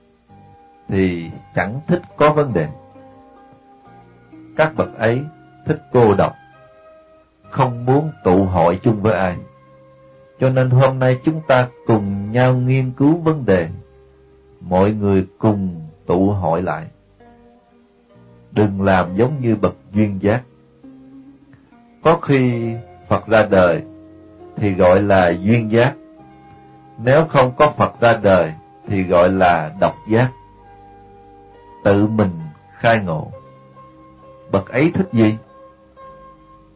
[0.88, 2.68] thì chẳng thích có vấn đề.
[4.58, 5.22] Các bậc ấy
[5.66, 6.36] thích cô độc,
[7.50, 9.36] không muốn tụ hội chung với ai.
[10.40, 13.70] Cho nên hôm nay chúng ta cùng nhau nghiên cứu vấn đề,
[14.70, 16.88] mọi người cùng tụ hội lại.
[18.52, 20.44] Đừng làm giống như bậc duyên giác.
[22.04, 22.74] Có khi
[23.08, 23.84] Phật ra đời
[24.56, 25.96] thì gọi là duyên giác.
[27.04, 28.54] Nếu không có Phật ra đời
[28.88, 30.32] thì gọi là độc giác.
[31.84, 32.32] Tự mình
[32.80, 33.32] khai ngộ.
[34.52, 35.38] Bậc ấy thích gì?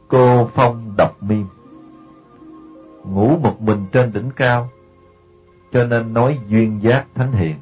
[0.08, 1.46] Cô phong độc miên.
[3.04, 4.70] Ngủ một mình trên đỉnh cao,
[5.74, 7.56] cho nên nói duyên giác thánh hiền.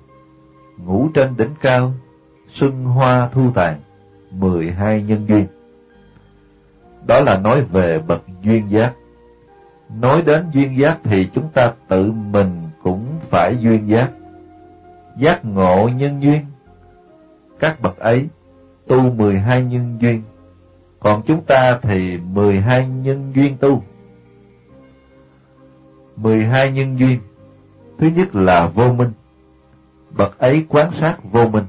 [0.78, 1.94] Ngủ trên đỉnh cao,
[2.54, 3.80] xuân hoa thu tàn,
[4.32, 5.48] mười hai nhân duyên.
[7.08, 8.94] Đó là nói về bậc duyên giác.
[10.02, 14.12] Nói đến duyên giác thì chúng ta tự mình cũng phải duyên giác.
[15.18, 16.46] Giác ngộ nhân duyên.
[17.60, 18.28] Các bậc ấy
[18.88, 20.24] tu mười hai nhân duyên,
[21.00, 23.84] còn chúng ta thì mười hai nhân duyên tu.
[26.16, 27.20] mười hai nhân duyên,
[28.00, 29.12] thứ nhất là vô minh.
[30.17, 31.65] Bậc ấy quán sát vô minh.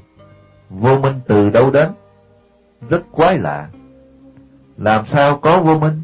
[0.71, 1.89] Vô minh từ đâu đến?
[2.89, 3.69] Rất quái lạ.
[4.77, 6.03] Làm sao có vô minh?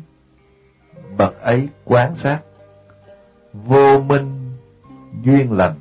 [1.17, 2.39] Bậc ấy quán sát.
[3.53, 4.53] Vô minh
[5.23, 5.75] duyên lành.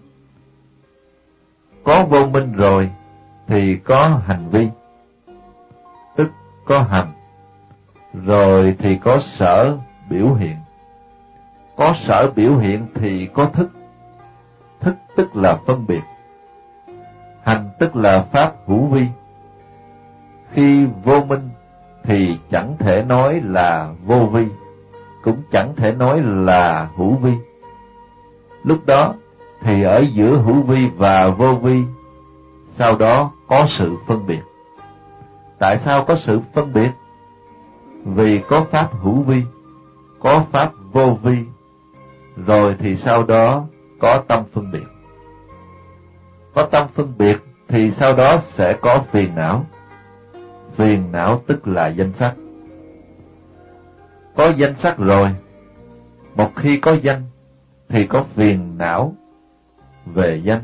[1.84, 2.91] Có vô minh rồi
[3.47, 4.67] thì có hành vi,
[6.15, 6.32] tức
[6.65, 7.12] có hành,
[8.13, 9.78] rồi thì có sở
[10.10, 10.58] biểu hiện.
[11.76, 13.69] Có sở biểu hiện thì có thức,
[14.80, 16.02] thức tức là phân biệt,
[17.43, 19.06] hành tức là pháp hữu vi.
[20.51, 21.49] Khi vô minh
[22.03, 24.45] thì chẳng thể nói là vô vi,
[25.23, 27.34] cũng chẳng thể nói là hữu vi.
[28.63, 29.13] Lúc đó
[29.62, 31.84] thì ở giữa hữu vi và vô vi,
[32.77, 34.41] sau đó có sự phân biệt.
[35.60, 36.91] Tại sao có sự phân biệt?
[38.06, 39.41] Vì có pháp hữu vi,
[40.19, 41.38] có pháp vô vi,
[42.45, 43.63] rồi thì sau đó
[43.99, 44.92] có tâm phân biệt.
[46.54, 47.38] Có tâm phân biệt
[47.68, 49.66] thì sau đó sẽ có phiền não.
[50.76, 52.34] Phiền não tức là danh sắc.
[54.36, 55.30] Có danh sắc rồi,
[56.36, 57.22] một khi có danh
[57.89, 59.16] thì có phiền não
[60.06, 60.62] về danh.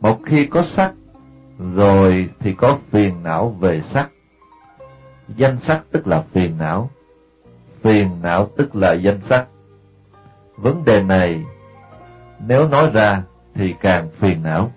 [0.00, 0.92] Một khi có sắc
[1.74, 4.08] rồi thì có phiền não về sắc.
[5.28, 6.90] Danh sắc tức là phiền não,
[7.82, 9.46] phiền não tức là danh sắc.
[10.56, 11.44] Vấn đề này
[12.46, 13.22] nếu nói ra
[13.54, 14.70] thì càng phiền não.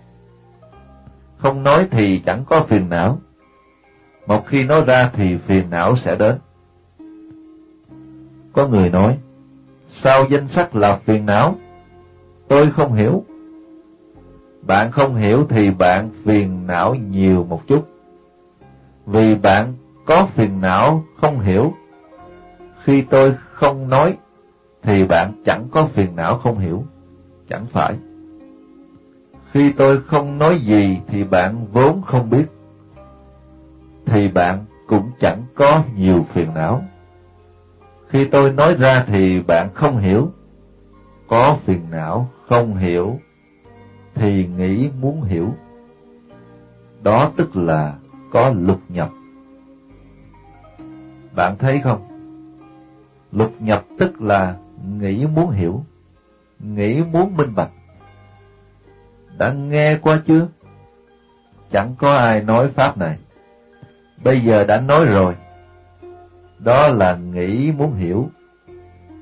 [1.37, 3.19] Không nói thì chẳng có phiền não.
[4.27, 6.35] Một khi nói ra thì phiền não sẽ đến.
[8.53, 9.17] Có người nói,
[9.89, 11.55] sao danh sắc là phiền não?
[12.47, 13.23] Tôi không hiểu.
[14.61, 17.87] Bạn không hiểu thì bạn phiền não nhiều một chút.
[19.05, 19.73] Vì bạn
[20.05, 21.73] có phiền não không hiểu.
[22.83, 24.17] Khi tôi không nói,
[24.83, 26.83] thì bạn chẳng có phiền não không hiểu.
[27.49, 27.95] Chẳng phải.
[29.51, 32.45] Khi tôi không nói gì thì bạn vốn không biết.
[34.05, 36.83] Thì bạn cũng chẳng có nhiều phiền não.
[38.07, 40.31] Khi tôi nói ra thì bạn không hiểu.
[41.27, 43.19] Có phiền não không hiểu
[44.15, 45.53] thì nghĩ muốn hiểu.
[47.03, 47.95] Đó tức là
[48.31, 49.09] có lục nhập.
[51.35, 52.07] Bạn thấy không?
[53.31, 54.55] Lục nhập tức là
[54.99, 55.83] nghĩ muốn hiểu,
[56.59, 57.71] nghĩ muốn minh bạch.
[59.37, 60.47] Đã nghe qua chưa?
[61.71, 63.17] Chẳng có ai nói pháp này.
[64.23, 65.35] Bây giờ đã nói rồi.
[66.59, 68.29] Đó là nghĩ muốn hiểu.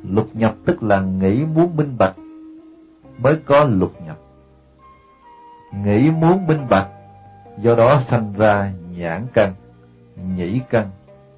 [0.10, 2.16] Lục nhập tức là nghĩ muốn minh bạch
[3.18, 4.18] mới có lục nhập
[5.84, 6.88] nghĩ muốn minh bạch,
[7.58, 9.54] do đó sanh ra nhãn căn,
[10.36, 10.90] nhĩ căn,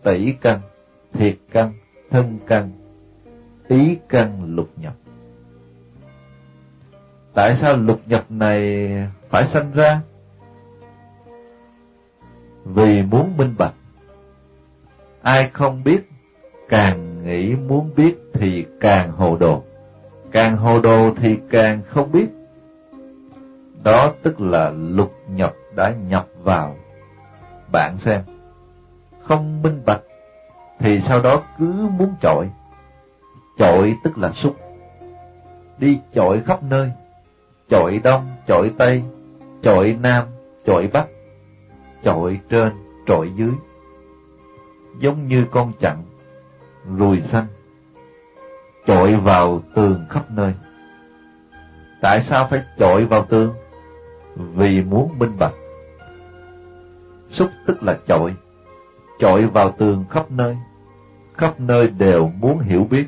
[0.03, 0.59] tỷ căn,
[1.13, 1.73] thiệt căn,
[2.09, 2.71] thân căn,
[3.67, 4.93] ý căn lục nhập.
[7.37, 8.89] Tại sao lục nhập này
[9.29, 10.01] phải sanh ra?
[12.63, 13.73] Vì muốn minh bạch.
[15.21, 16.09] Ai không biết,
[16.69, 19.63] càng nghĩ muốn biết thì càng hồ đồ.
[20.31, 22.27] Càng hồ đồ thì càng không biết.
[23.83, 26.75] Đó tức là lục nhập đã nhập vào.
[27.71, 28.21] Bạn xem,
[29.23, 30.01] không minh bạch,
[30.79, 31.65] thì sau đó cứ
[31.97, 32.49] muốn chọi.
[33.57, 34.55] Chọi tức là xúc.
[35.77, 36.91] Đi chọi khắp nơi,
[37.69, 39.03] chọi đông, chọi tây,
[39.61, 40.25] chọi nam,
[40.65, 41.07] chọi bắc,
[42.03, 42.71] chọi trên,
[43.07, 43.51] chọi dưới.
[44.99, 46.03] Giống như con chặn,
[46.97, 47.45] lùi xanh,
[48.85, 50.53] chọi vào tường khắp nơi.
[52.01, 53.53] Tại sao phải chọi vào tường?
[54.35, 55.53] Vì muốn minh bạch.
[57.29, 58.33] Xúc tức là chọi,
[59.19, 60.57] chọi vào tường khắp nơi,
[61.33, 63.05] khắp nơi đều muốn hiểu biết.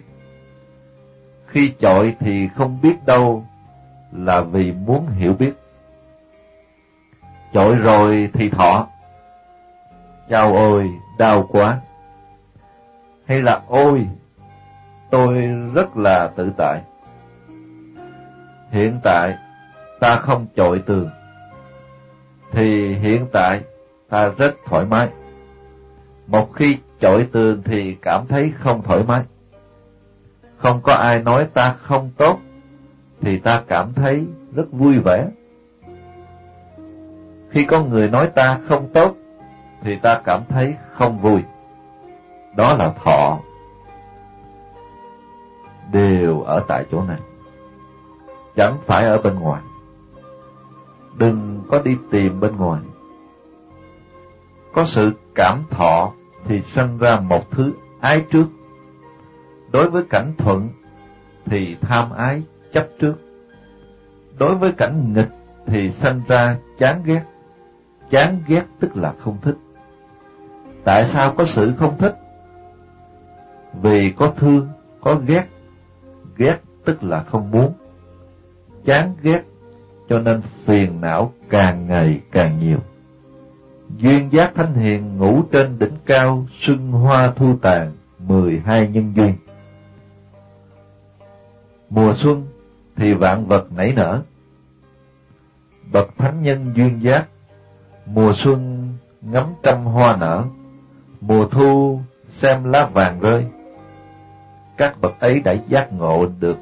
[1.48, 3.45] Khi chọi thì không biết đâu
[4.12, 5.54] là vì muốn hiểu biết.
[7.54, 8.88] Chọi rồi thì thọ.
[10.30, 11.80] Chào ôi, đau quá.
[13.26, 14.08] Hay là ôi,
[15.10, 15.38] tôi
[15.74, 16.82] rất là tự tại.
[18.72, 19.38] Hiện tại,
[20.00, 21.10] ta không chọi tường.
[22.52, 23.62] Thì hiện tại,
[24.10, 25.10] ta rất thoải mái.
[26.28, 29.24] Một khi chọi tường thì cảm thấy không thoải mái.
[30.58, 32.39] Không có ai nói ta không tốt,
[33.21, 35.27] thì ta cảm thấy rất vui vẻ.
[37.49, 39.15] Khi có người nói ta không tốt,
[39.82, 41.41] thì ta cảm thấy không vui.
[42.58, 43.39] Đó là thọ.
[45.91, 47.19] Đều ở tại chỗ này.
[48.55, 49.62] Chẳng phải ở bên ngoài.
[51.17, 52.82] Đừng có đi tìm bên ngoài.
[54.73, 56.12] Có sự cảm thọ
[56.45, 58.45] thì sinh ra một thứ ái trước.
[59.71, 60.69] Đối với cảnh thuận
[61.45, 62.41] thì tham ái
[62.73, 63.15] chấp trước.
[64.38, 65.29] Đối với cảnh nghịch
[65.65, 67.23] thì sinh ra chán ghét.
[68.10, 69.55] Chán ghét tức là không thích.
[70.84, 72.15] Tại sao có sự không thích?
[73.82, 74.67] Vì có thương,
[75.01, 75.45] có ghét.
[76.38, 77.73] Ghét tức là không muốn.
[78.86, 79.43] Chán ghét
[80.10, 82.77] cho nên phiền não càng ngày càng nhiều.
[83.97, 87.91] Duyên giác thanh hiền ngủ trên đỉnh cao, xuân hoa thu tàn,
[88.27, 89.34] mười hai nhân duyên.
[91.89, 92.47] Mùa xuân
[92.99, 94.21] thì vạn vật nảy nở.
[95.91, 97.27] Bậc thánh nhân duyên giác,
[98.05, 98.88] mùa xuân
[99.21, 100.43] ngắm trăm hoa nở,
[101.21, 103.45] mùa thu xem lá vàng rơi.
[104.77, 106.57] Các bậc ấy đã giác ngộ được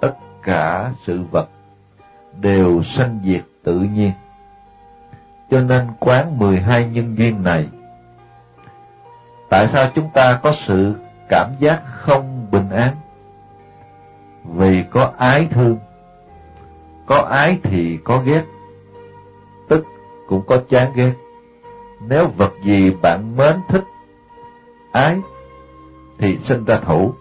[0.00, 1.48] tất cả sự vật
[2.40, 4.12] đều sanh diệt tự nhiên.
[5.50, 7.68] Cho nên quán mười hai nhân duyên này,
[9.50, 10.94] tại sao chúng ta có sự
[11.28, 12.94] cảm giác không bình an?
[14.44, 15.78] Vì có ái thương,
[17.06, 18.44] có ái thì có ghét,
[19.68, 19.86] tức
[20.28, 21.12] cũng có chán ghét.
[22.00, 23.84] Nếu vật gì bạn mến thích,
[24.92, 25.20] ái,
[26.18, 27.12] thì sinh ra thủ.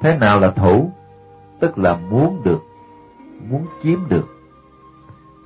[0.00, 0.90] Thế nào là thủ?
[1.60, 2.62] Tức là muốn được,
[3.50, 4.26] muốn chiếm được.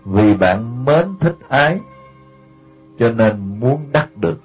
[0.05, 1.81] Vì bạn mến thích ái,
[2.99, 4.39] cho nên muốn đắc được.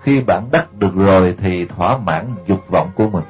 [0.00, 3.24] Khi bạn đắc được rồi thì thỏa mãn dục vọng của mình.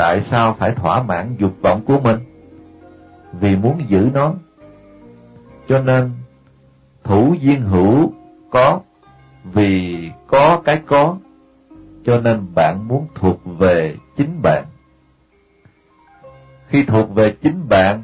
[0.00, 2.18] Tại sao phải thỏa mãn dục vọng của mình?
[3.32, 4.34] Vì muốn giữ nó.
[5.68, 6.10] Cho nên,
[7.04, 8.12] thủ duyên hữu
[8.50, 8.80] có,
[9.44, 11.16] vì có cái có,
[12.04, 14.64] cho nên bạn muốn thuộc về chính bạn.
[16.68, 18.02] Khi thuộc về chính bạn,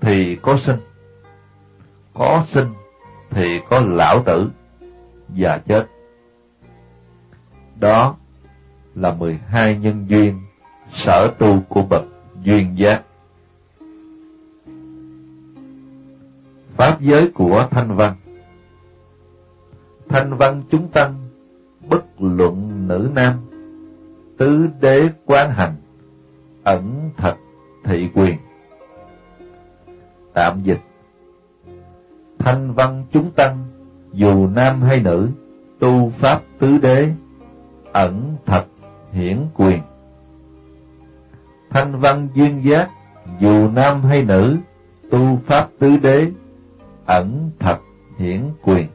[0.00, 0.80] thì có sinh,
[2.14, 2.68] có sinh
[3.30, 4.50] thì có lão tử,
[5.28, 5.86] và chết.
[7.80, 8.16] Đó
[8.94, 10.40] là mười hai nhân duyên
[10.92, 12.04] sở tu của bậc
[12.44, 13.02] duyên giác.
[16.76, 18.14] Pháp giới của Thanh Văn
[20.08, 21.14] Thanh Văn chúng tăng,
[21.88, 23.34] bất luận nữ nam,
[24.36, 25.74] tứ đế quan hành,
[26.64, 27.36] ẩn thật
[27.84, 28.36] thị quyền.
[30.34, 30.80] Tạm dịch
[32.38, 33.64] Thanh văn chúng tăng,
[34.12, 35.28] dù nam hay nữ,
[35.78, 37.08] tu pháp tứ đế,
[37.92, 38.64] ẩn thật
[39.12, 39.80] hiển quyền.
[41.70, 42.90] Thanh văn duyên giác,
[43.40, 44.56] dù nam hay nữ,
[45.10, 46.30] tu pháp tứ đế,
[47.06, 47.78] ẩn thật
[48.18, 48.88] hiển quyền.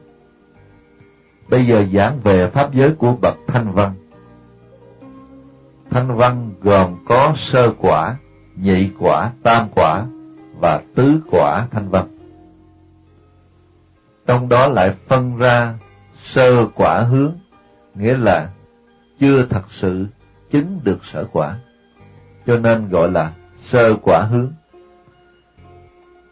[1.48, 3.92] Bây giờ giảng về pháp giới của bậc thanh văn.
[5.90, 8.16] Thanh văn gồm có sơ quả,
[8.56, 10.06] nhị quả, tam quả
[10.60, 12.06] và tứ quả thanh văn.
[14.26, 15.74] Trong đó lại phân ra
[16.24, 17.32] sơ quả hướng,
[17.94, 18.50] nghĩa là
[19.20, 20.06] chưa thật sự
[20.50, 21.58] chứng được sở quả,
[22.46, 23.32] cho nên gọi là
[23.64, 24.52] sơ quả hướng.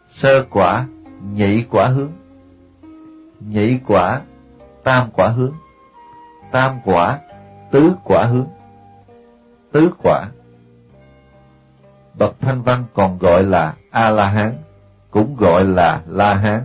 [0.09, 0.85] Sơ quả,
[1.33, 2.11] nhị quả hướng,
[3.39, 4.21] nhị quả,
[4.83, 5.53] tam quả hướng,
[6.51, 7.19] tam quả,
[7.71, 8.47] tứ quả hướng,
[9.71, 10.25] tứ quả.
[12.19, 14.53] Bậc thanh văn còn gọi là A-la-hán,
[15.11, 16.61] cũng gọi là La-hán.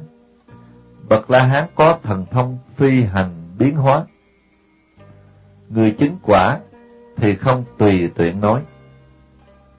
[1.09, 4.05] Bậc La-hán có thần thông phi hành biến hóa.
[5.69, 6.59] Người chứng quả
[7.17, 8.63] thì không tùy tiện nói.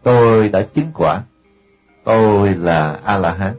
[0.03, 1.21] Tôi đã chứng quả,
[2.03, 3.53] tôi là A-la-hán.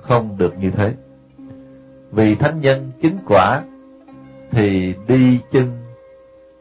[0.00, 0.94] Không được như thế.
[2.10, 3.62] Vì thánh nhân chứng quả
[4.50, 5.78] thì đi chân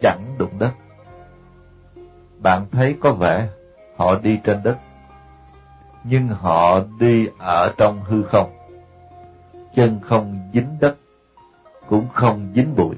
[0.01, 0.71] chẳng đụng đất.
[2.43, 3.47] Bạn thấy có vẻ
[3.95, 4.77] họ đi trên đất,
[6.03, 8.51] nhưng họ đi ở trong hư không.
[9.75, 10.95] Chân không dính đất,
[11.87, 12.95] cũng không dính bụi.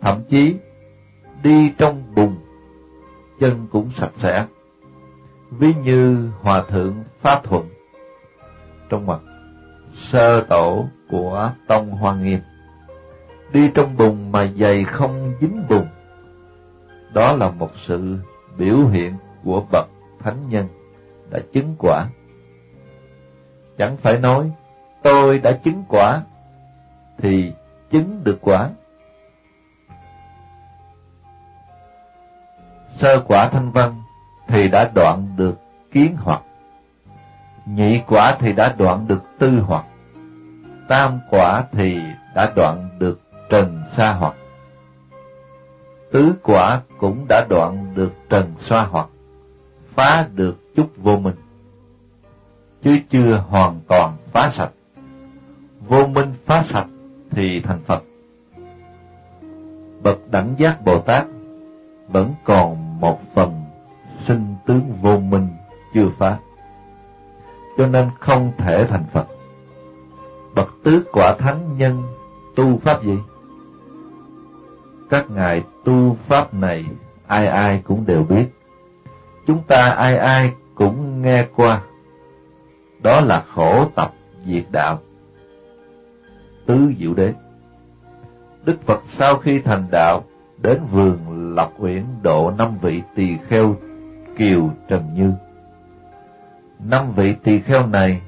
[0.00, 0.54] Thậm chí,
[1.42, 2.36] đi trong bùn,
[3.40, 4.46] chân cũng sạch sẽ.
[5.50, 7.68] Ví như Hòa Thượng Pháp Thuận,
[8.88, 9.20] trong mặt
[9.94, 12.40] sơ tổ của Tông Hoa Nghiêm.
[13.52, 15.86] Đi trong bùn mà giày không dính bùn,
[17.14, 18.16] đó là một sự
[18.56, 19.14] biểu hiện
[19.44, 20.68] của bậc thánh nhân
[21.30, 22.06] đã chứng quả.
[23.78, 24.50] Chẳng phải nói
[25.02, 26.22] tôi đã chứng quả
[27.18, 27.52] thì
[27.90, 28.70] chứng được quả.
[32.96, 34.02] Sơ quả thanh văn
[34.48, 35.58] thì đã đoạn được
[35.92, 36.42] kiến hoặc.
[37.66, 39.84] Nhị quả thì đã đoạn được tư hoặc.
[40.88, 42.00] Tam quả thì
[42.34, 43.20] đã đoạn được
[43.50, 44.34] trần sa hoặc
[46.16, 49.08] tứ quả cũng đã đoạn được trần xoa hoặc,
[49.94, 51.34] phá được chút vô minh,
[52.82, 54.70] chứ chưa hoàn toàn phá sạch.
[55.88, 56.86] Vô minh phá sạch
[57.30, 58.02] thì thành Phật.
[60.02, 61.26] Bậc đẳng giác Bồ Tát
[62.08, 63.64] vẫn còn một phần
[64.24, 65.48] sinh tướng vô minh
[65.94, 66.38] chưa phá,
[67.78, 69.26] cho nên không thể thành Phật.
[70.54, 72.02] Bậc tứ quả thánh nhân
[72.56, 73.18] tu pháp gì?
[75.10, 76.84] các ngài tu pháp này
[77.26, 78.46] ai ai cũng đều biết.
[79.46, 81.82] Chúng ta ai ai cũng nghe qua.
[83.02, 84.12] Đó là khổ tập
[84.46, 84.98] diệt đạo.
[86.66, 87.34] Tứ diệu đế
[88.64, 90.24] Đức Phật sau khi thành đạo,
[90.58, 91.18] đến vườn
[91.54, 93.76] Lộc Uyển độ năm vị tỳ kheo
[94.38, 95.32] Kiều Trần Như.
[96.78, 98.20] Năm vị tỳ kheo này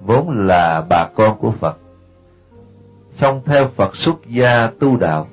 [0.00, 1.78] vốn là bà con của Phật.
[3.12, 5.26] Song theo Phật xuất gia tu đạo,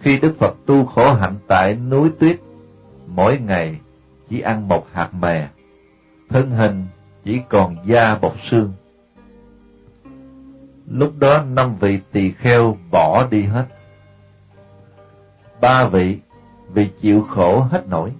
[0.00, 2.40] khi Đức Phật tu khổ hạnh tại núi tuyết,
[3.06, 3.80] mỗi ngày
[4.28, 5.48] chỉ ăn một hạt mè,
[6.28, 6.84] thân hình
[7.24, 8.72] chỉ còn da bọc xương.
[10.86, 13.64] Lúc đó năm vị tỳ kheo bỏ đi hết.
[15.60, 16.18] Ba vị
[16.68, 18.12] vì chịu khổ hết nổi.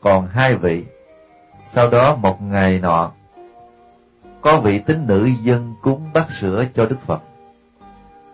[0.00, 0.84] Còn hai vị,
[1.74, 3.10] sau đó một ngày nọ,
[4.40, 7.22] có vị tín nữ dân cúng bát sữa cho Đức Phật.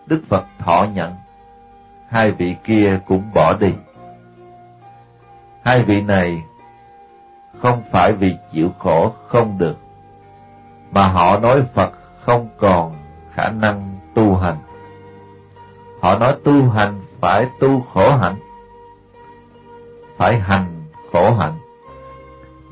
[0.05, 1.13] Đức Phật thọ nhận
[2.09, 3.73] hai vị kia cũng bỏ đi.
[5.63, 6.43] Hai vị này
[7.59, 9.77] không phải vì chịu khổ không được,
[10.91, 11.91] mà họ nói Phật
[12.21, 12.95] không còn
[13.33, 14.57] khả năng tu hành.
[16.01, 18.35] Họ nói tu hành phải tu khổ hạnh,
[20.17, 21.53] phải hành khổ hạnh.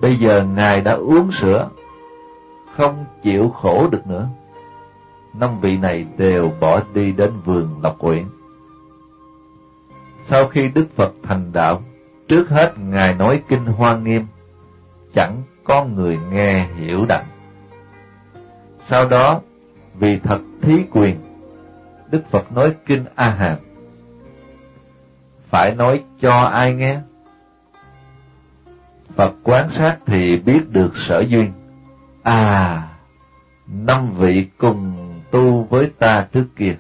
[0.02, 1.70] Bây giờ Ngài đã uống sữa,
[2.78, 4.28] không chịu khổ được nữa.
[5.34, 8.26] Năm vị này đều bỏ đi đến vườn Lộc Uyển.
[10.26, 11.82] Sau khi Đức Phật thành đạo,
[12.28, 14.26] trước hết Ngài nói kinh hoa nghiêm,
[15.14, 17.26] chẳng có người nghe hiểu đặng.
[18.88, 19.42] Sau đó,
[19.96, 21.16] vì thật thí quyền,
[22.12, 23.58] Đức Phật nói kinh A Hàm.
[25.60, 27.00] Phải nói cho ai nghe?
[29.16, 31.52] Phật quán sát thì biết được sở duyên.
[32.24, 32.88] À,
[33.68, 34.94] năm vị cùng
[35.32, 36.76] tu với ta trước kia.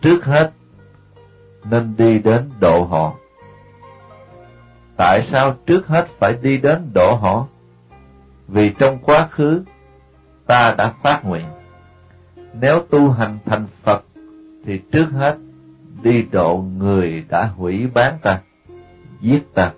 [0.00, 0.52] Trước hết
[1.70, 3.14] nên đi đến độ họ.
[4.96, 7.46] Tại sao trước hết phải đi đến độ họ?
[8.48, 9.62] Vì trong quá khứ
[10.46, 11.46] ta đã phát nguyện.
[12.60, 14.04] Nếu tu hành thành Phật
[14.64, 15.36] thì trước hết
[16.04, 18.40] đi độ người đã hủy bán ta,
[19.20, 19.72] giết ta,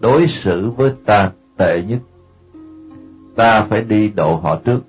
[0.00, 1.98] đối xử với ta tệ nhất.
[3.36, 4.80] Ta phải đi độ họ trước.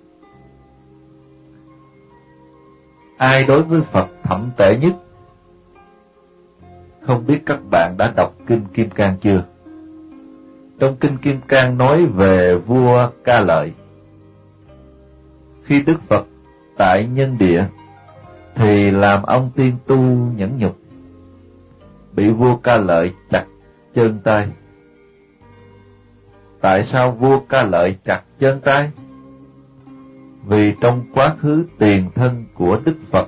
[3.17, 4.93] Ai đối với Phật thậm tệ nhất
[7.05, 9.43] không biết các bạn đã đọc Kinh Kim Cang chưa?
[10.79, 13.71] Trong Kinh Kim Cang nói về vua Ca Lợi.
[15.63, 16.25] Khi Đức Phật
[16.77, 17.65] tại nhân địa,
[18.55, 19.97] thì làm ông tiên tu
[20.35, 20.77] nhẫn nhục.
[22.13, 23.45] Bị vua Ca Lợi chặt
[23.95, 24.47] chân tay.
[26.61, 28.91] Tại sao vua Ca Lợi chặt chân tay?
[30.45, 33.27] Vì trong quá khứ tiền thân của Đức Phật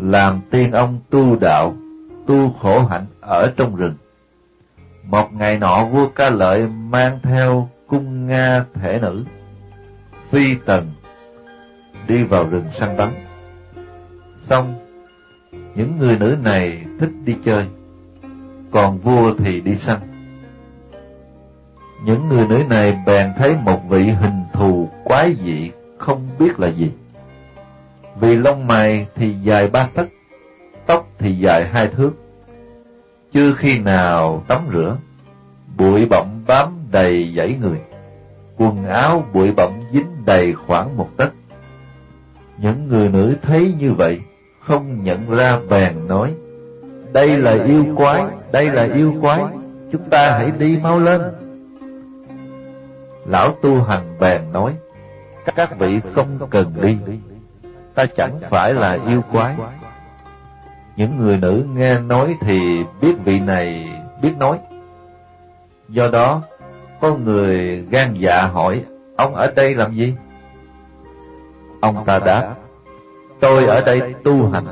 [0.00, 1.76] làm tiên ông tu đạo
[2.26, 3.94] tu khổ hạnh ở trong rừng.
[5.04, 9.24] Một ngày nọ vua ca lợi mang theo cung Nga thể nữ,
[10.30, 10.92] phi tần,
[12.08, 13.27] đi vào rừng săn bắn.
[14.48, 14.74] Xong,
[15.74, 17.66] những người nữ này thích đi chơi,
[18.70, 19.98] còn vua thì đi săn.
[22.04, 26.68] Những người nữ này bèn thấy một vị hình thù quái dị không biết là
[26.68, 26.90] gì.
[28.20, 30.08] Vì lông mày thì dài ba tấc,
[30.86, 32.12] tóc thì dài hai thước.
[33.32, 34.96] Chưa khi nào tắm rửa,
[35.76, 37.78] bụi bặm bám đầy dãy người,
[38.56, 41.32] quần áo bụi bặm dính đầy khoảng một tấc.
[42.58, 44.20] Những người nữ thấy như vậy,
[44.68, 46.34] không nhận ra bèn nói,
[47.12, 49.42] đây là yêu quái, đây là yêu quái,
[49.92, 51.22] chúng ta hãy đi mau lên.
[53.26, 54.76] Lão tu hành bèn nói,
[55.56, 56.96] các vị không cần đi,
[57.94, 59.54] ta chẳng phải là yêu quái.
[60.96, 63.88] Những người nữ nghe nói thì biết vị này
[64.22, 64.58] biết nói.
[65.88, 66.42] Do đó,
[67.00, 68.84] có người gan dạ hỏi,
[69.16, 70.14] ông ở đây làm gì?
[71.80, 72.54] Ông ta đáp,
[73.40, 74.64] tôi ở đây tu hành.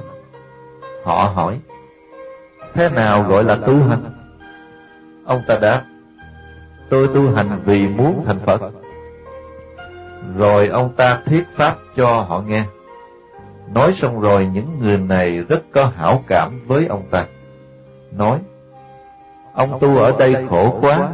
[1.04, 1.60] Họ hỏi,
[2.74, 4.04] thế nào gọi là tu hành?
[5.24, 5.82] Ông ta đáp,
[6.90, 8.62] tôi tu hành vì muốn thành Phật.
[10.36, 12.64] Rồi ông ta thuyết pháp cho họ nghe.
[13.74, 17.24] Nói xong rồi những người này rất có hảo cảm với ông ta.
[18.12, 18.38] Nói,
[19.54, 21.08] ông tu ở đây khổ quá,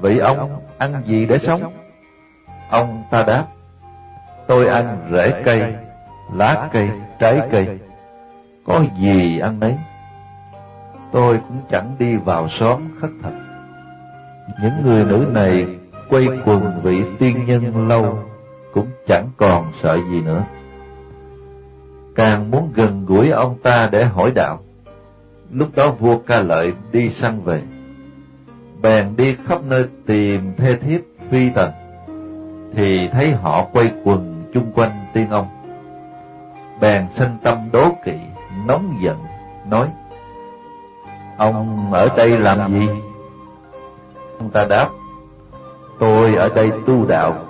[0.00, 1.72] vậy ông ăn gì để sống?
[2.70, 3.44] Ông ta đáp,
[4.46, 5.74] tôi ăn rễ cây,
[6.34, 7.78] lá cây, trái cây,
[8.64, 9.76] có gì ăn nấy.
[11.12, 13.34] Tôi cũng chẳng đi vào xóm khất thực.
[14.62, 15.66] Những người nữ này
[16.08, 18.18] quay quần vị tiên nhân lâu,
[18.74, 20.44] cũng chẳng còn sợ gì nữa
[22.20, 24.58] càng muốn gần gũi ông ta để hỏi đạo.
[25.52, 27.62] Lúc đó vua ca lợi đi săn về,
[28.82, 31.00] bèn đi khắp nơi tìm thê thiếp
[31.30, 31.70] phi tần,
[32.74, 35.46] thì thấy họ quay quần chung quanh tiên ông.
[36.80, 38.14] Bèn sinh tâm đố kỵ,
[38.66, 39.18] nóng giận,
[39.66, 39.88] nói,
[41.38, 42.88] Ông ở đây làm gì?
[44.38, 44.88] Ông ta đáp,
[45.98, 47.46] Tôi ở đây tu đạo.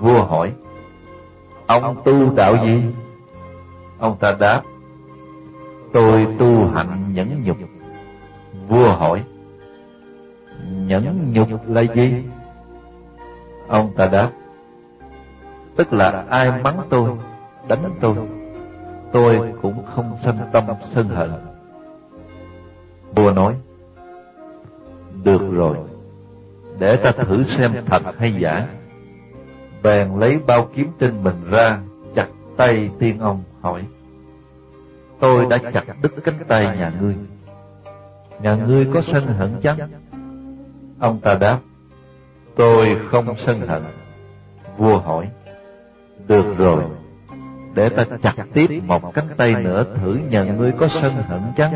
[0.00, 0.52] Vua hỏi,
[1.66, 2.82] Ông tu đạo gì?
[4.02, 4.62] Ông ta đáp,
[5.92, 7.56] tôi tu hạnh nhẫn nhục.
[8.68, 9.24] Vua hỏi,
[10.70, 12.24] nhẫn nhục là gì?
[13.68, 14.30] Ông ta đáp,
[15.76, 17.10] tức là ai mắng tôi,
[17.74, 18.16] đánh tôi,
[19.12, 20.64] tôi cũng không sanh tâm
[20.94, 21.30] sân hận.
[23.14, 23.54] Vua nói,
[25.24, 25.76] được rồi,
[26.78, 28.68] để ta thử xem thật hay giả.
[29.82, 31.78] Bèn lấy bao kiếm trên mình ra,
[32.14, 33.84] chặt tay tiên ông hỏi
[35.20, 37.14] Tôi đã chặt đứt cánh tay nhà ngươi
[38.42, 39.78] Nhà ngươi có sân hận chăng?
[40.98, 41.58] Ông ta đáp
[42.56, 43.82] Tôi không sân hận
[44.76, 45.30] Vua hỏi
[46.28, 46.84] Được rồi
[47.74, 51.72] để ta chặt tiếp một cánh tay nữa Thử nhà ngươi có sân hận chăng?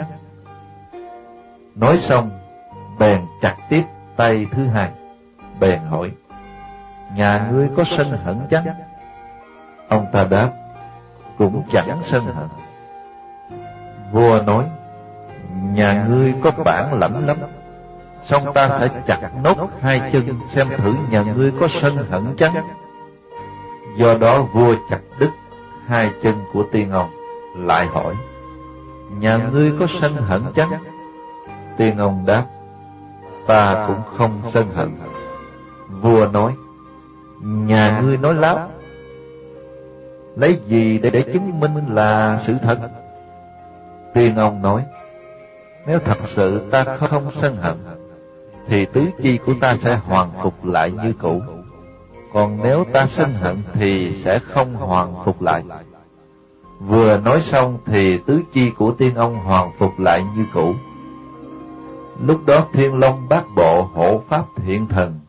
[1.75, 2.31] Nói xong
[2.99, 3.83] Bèn chặt tiếp
[4.17, 4.91] tay thứ hai
[5.61, 6.11] Bèn hỏi
[7.17, 8.65] Nhà ngươi có sân hận chăng?
[9.89, 10.51] Ông ta đáp
[11.39, 12.49] cũng chẳng sân hận.
[14.13, 14.65] Vua nói,
[15.75, 17.37] nhà ngươi có bản lãnh lắm,
[18.25, 22.55] song ta sẽ chặt nốt hai chân xem thử nhà ngươi có sân hận chăng.
[23.97, 25.31] Do đó vua chặt đứt
[25.87, 27.11] hai chân của tiên ông,
[27.57, 28.15] lại hỏi,
[29.19, 30.71] nhà ngươi có sân hận chăng?
[31.77, 32.47] Tiên ông đáp,
[33.47, 34.91] ta cũng không sân hận.
[35.89, 36.55] Vua nói,
[37.43, 38.71] nhà ngươi nói láo,
[40.37, 42.79] lấy gì để để chứng minh là sự thật?
[44.15, 44.85] Tiên ông nói,
[45.87, 47.77] nếu thật sự ta không sân hận,
[48.67, 51.43] thì tứ chi của ta sẽ hoàn phục lại như cũ.
[52.37, 55.63] Còn nếu ta sinh hận thì sẽ không hoàn phục lại.
[56.81, 60.75] Vừa nói xong thì tứ chi của tiên ông hoàn phục lại như cũ.
[62.21, 65.21] Lúc đó thiên long bát bộ hộ pháp thiện thần,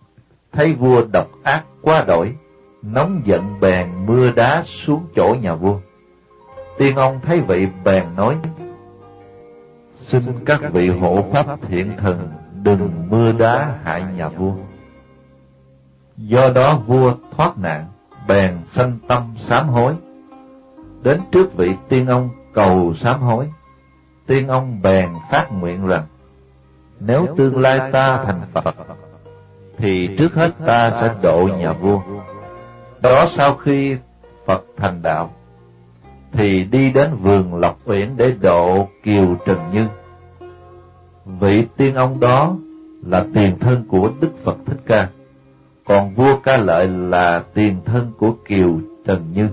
[0.53, 2.36] thấy vua độc ác quá đổi,
[2.82, 5.80] nóng giận bèn mưa đá xuống chỗ nhà vua.
[6.78, 8.38] Tiên ông thấy vậy bèn nói,
[10.08, 12.30] Xin các vị hộ pháp thiện thần
[12.64, 14.53] đừng mưa đá hại nhà vua.
[16.18, 17.86] Do đó vua thoát nạn,
[18.28, 19.93] bèn sanh tâm sám hối.
[21.03, 23.49] Đến trước vị tiên ông cầu sám hối,
[24.28, 26.03] tiên ông bèn phát nguyện rằng,
[26.99, 28.76] nếu tương lai ta thành Phật,
[29.78, 32.01] thì trước hết ta sẽ độ nhà vua.
[33.01, 33.97] Đó sau khi
[34.45, 35.34] Phật thành đạo,
[36.32, 39.88] thì đi đến vườn Lộc Uyển để độ Kiều Trần Như.
[41.26, 42.55] Vị tiên ông đó
[43.05, 45.07] là tiền thân của Đức Phật Thích Ca,
[45.88, 49.47] còn vua Ca Lợi là tiền thân của Kiều Trần Như.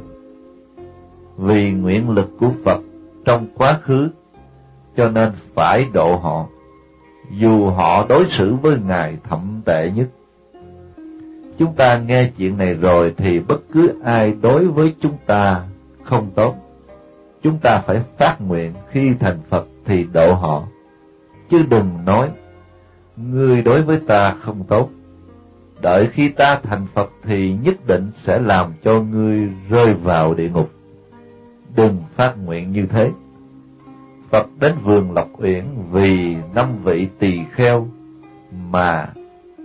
[1.37, 2.81] Vì nguyện lực của Phật
[3.25, 4.09] trong quá khứ,
[4.97, 6.47] cho nên phải độ họ,
[7.31, 10.07] dù họ đối xử với Ngài thậm tệ nhất.
[11.59, 15.65] Chúng ta nghe chuyện này rồi thì bất cứ ai đối với chúng ta
[16.03, 16.55] không tốt.
[17.43, 20.63] Chúng ta phải phát nguyện khi thành Phật thì độ họ.
[21.51, 22.29] Chứ đừng nói,
[23.17, 24.89] ngươi đối với ta không tốt.
[25.85, 30.51] Đợi khi ta thành Phật thì nhất định sẽ làm cho ngươi rơi vào địa
[30.51, 30.71] ngục.
[31.77, 33.11] Đừng phát nguyện như thế.
[34.31, 37.89] Phật đến vườn Lộc Uyển vì năm vị tỳ kheo
[38.71, 39.09] mà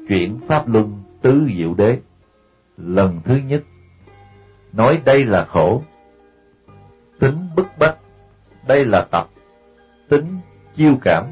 [0.10, 1.98] chuyển Pháp Luân tứ diệu đế.
[2.78, 3.64] Lần thứ nhất,
[4.74, 5.84] nói đây là khổ,
[7.20, 7.98] tính bức bách,
[8.68, 9.28] đây là tập,
[10.10, 10.26] tính
[10.76, 11.26] chiêu cảm,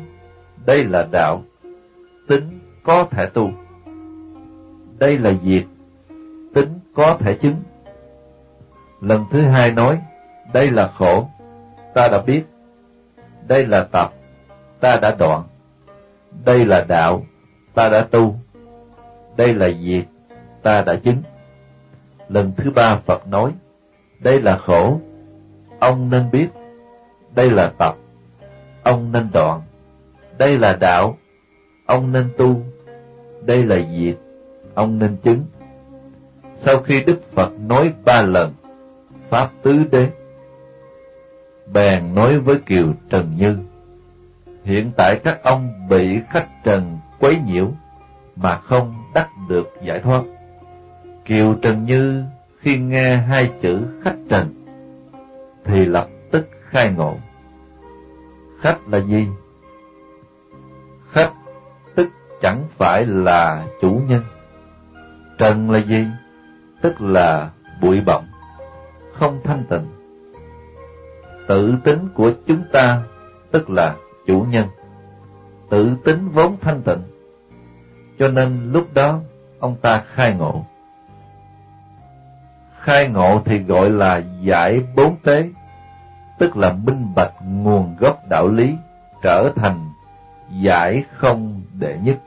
[0.65, 1.43] đây là đạo,
[2.27, 3.51] tính có thể tu.
[4.99, 5.63] Đây là diệt,
[6.53, 7.55] tính có thể chứng.
[9.01, 9.99] Lần thứ hai nói,
[10.53, 11.29] đây là khổ,
[11.93, 12.43] ta đã biết.
[13.47, 14.13] Đây là tập,
[14.79, 15.43] ta đã đoạn.
[16.45, 17.23] Đây là đạo,
[17.73, 18.35] ta đã tu.
[19.37, 20.05] Đây là diệt,
[20.63, 21.21] ta đã chứng.
[22.29, 23.51] Lần thứ ba Phật nói,
[24.19, 24.99] đây là khổ,
[25.79, 26.47] ông nên biết.
[27.35, 27.95] Đây là tập,
[28.83, 29.61] ông nên đoạn.
[30.37, 31.17] Đây là đạo,
[31.85, 32.61] ông nên tu.
[33.41, 34.15] Đây là diệt,
[34.77, 35.45] ông nên chứng.
[36.57, 38.53] Sau khi Đức Phật nói ba lần,
[39.29, 40.09] Pháp tứ đế,
[41.73, 43.57] bèn nói với Kiều Trần Như,
[44.63, 47.71] hiện tại các ông bị khách trần quấy nhiễu
[48.35, 50.23] mà không đắc được giải thoát.
[51.25, 52.23] Kiều Trần Như
[52.59, 54.65] khi nghe hai chữ khách trần
[55.65, 57.17] thì lập tức khai ngộ.
[58.61, 59.27] Khách là gì?
[61.11, 61.31] Khách
[61.95, 62.07] tức
[62.41, 64.23] chẳng phải là chủ nhân.
[65.37, 66.07] Trần là gì?
[66.81, 67.49] Tức là
[67.81, 68.23] bụi bặm,
[69.13, 69.87] không thanh tịnh.
[71.47, 73.01] Tự tính của chúng ta
[73.51, 73.95] tức là
[74.27, 74.67] chủ nhân.
[75.69, 77.01] Tự tính vốn thanh tịnh.
[78.19, 79.19] Cho nên lúc đó
[79.59, 80.65] ông ta khai ngộ.
[82.79, 85.49] Khai ngộ thì gọi là giải bốn tế,
[86.39, 88.75] tức là minh bạch nguồn gốc đạo lý
[89.23, 89.91] trở thành
[90.61, 92.17] giải không đệ nhất.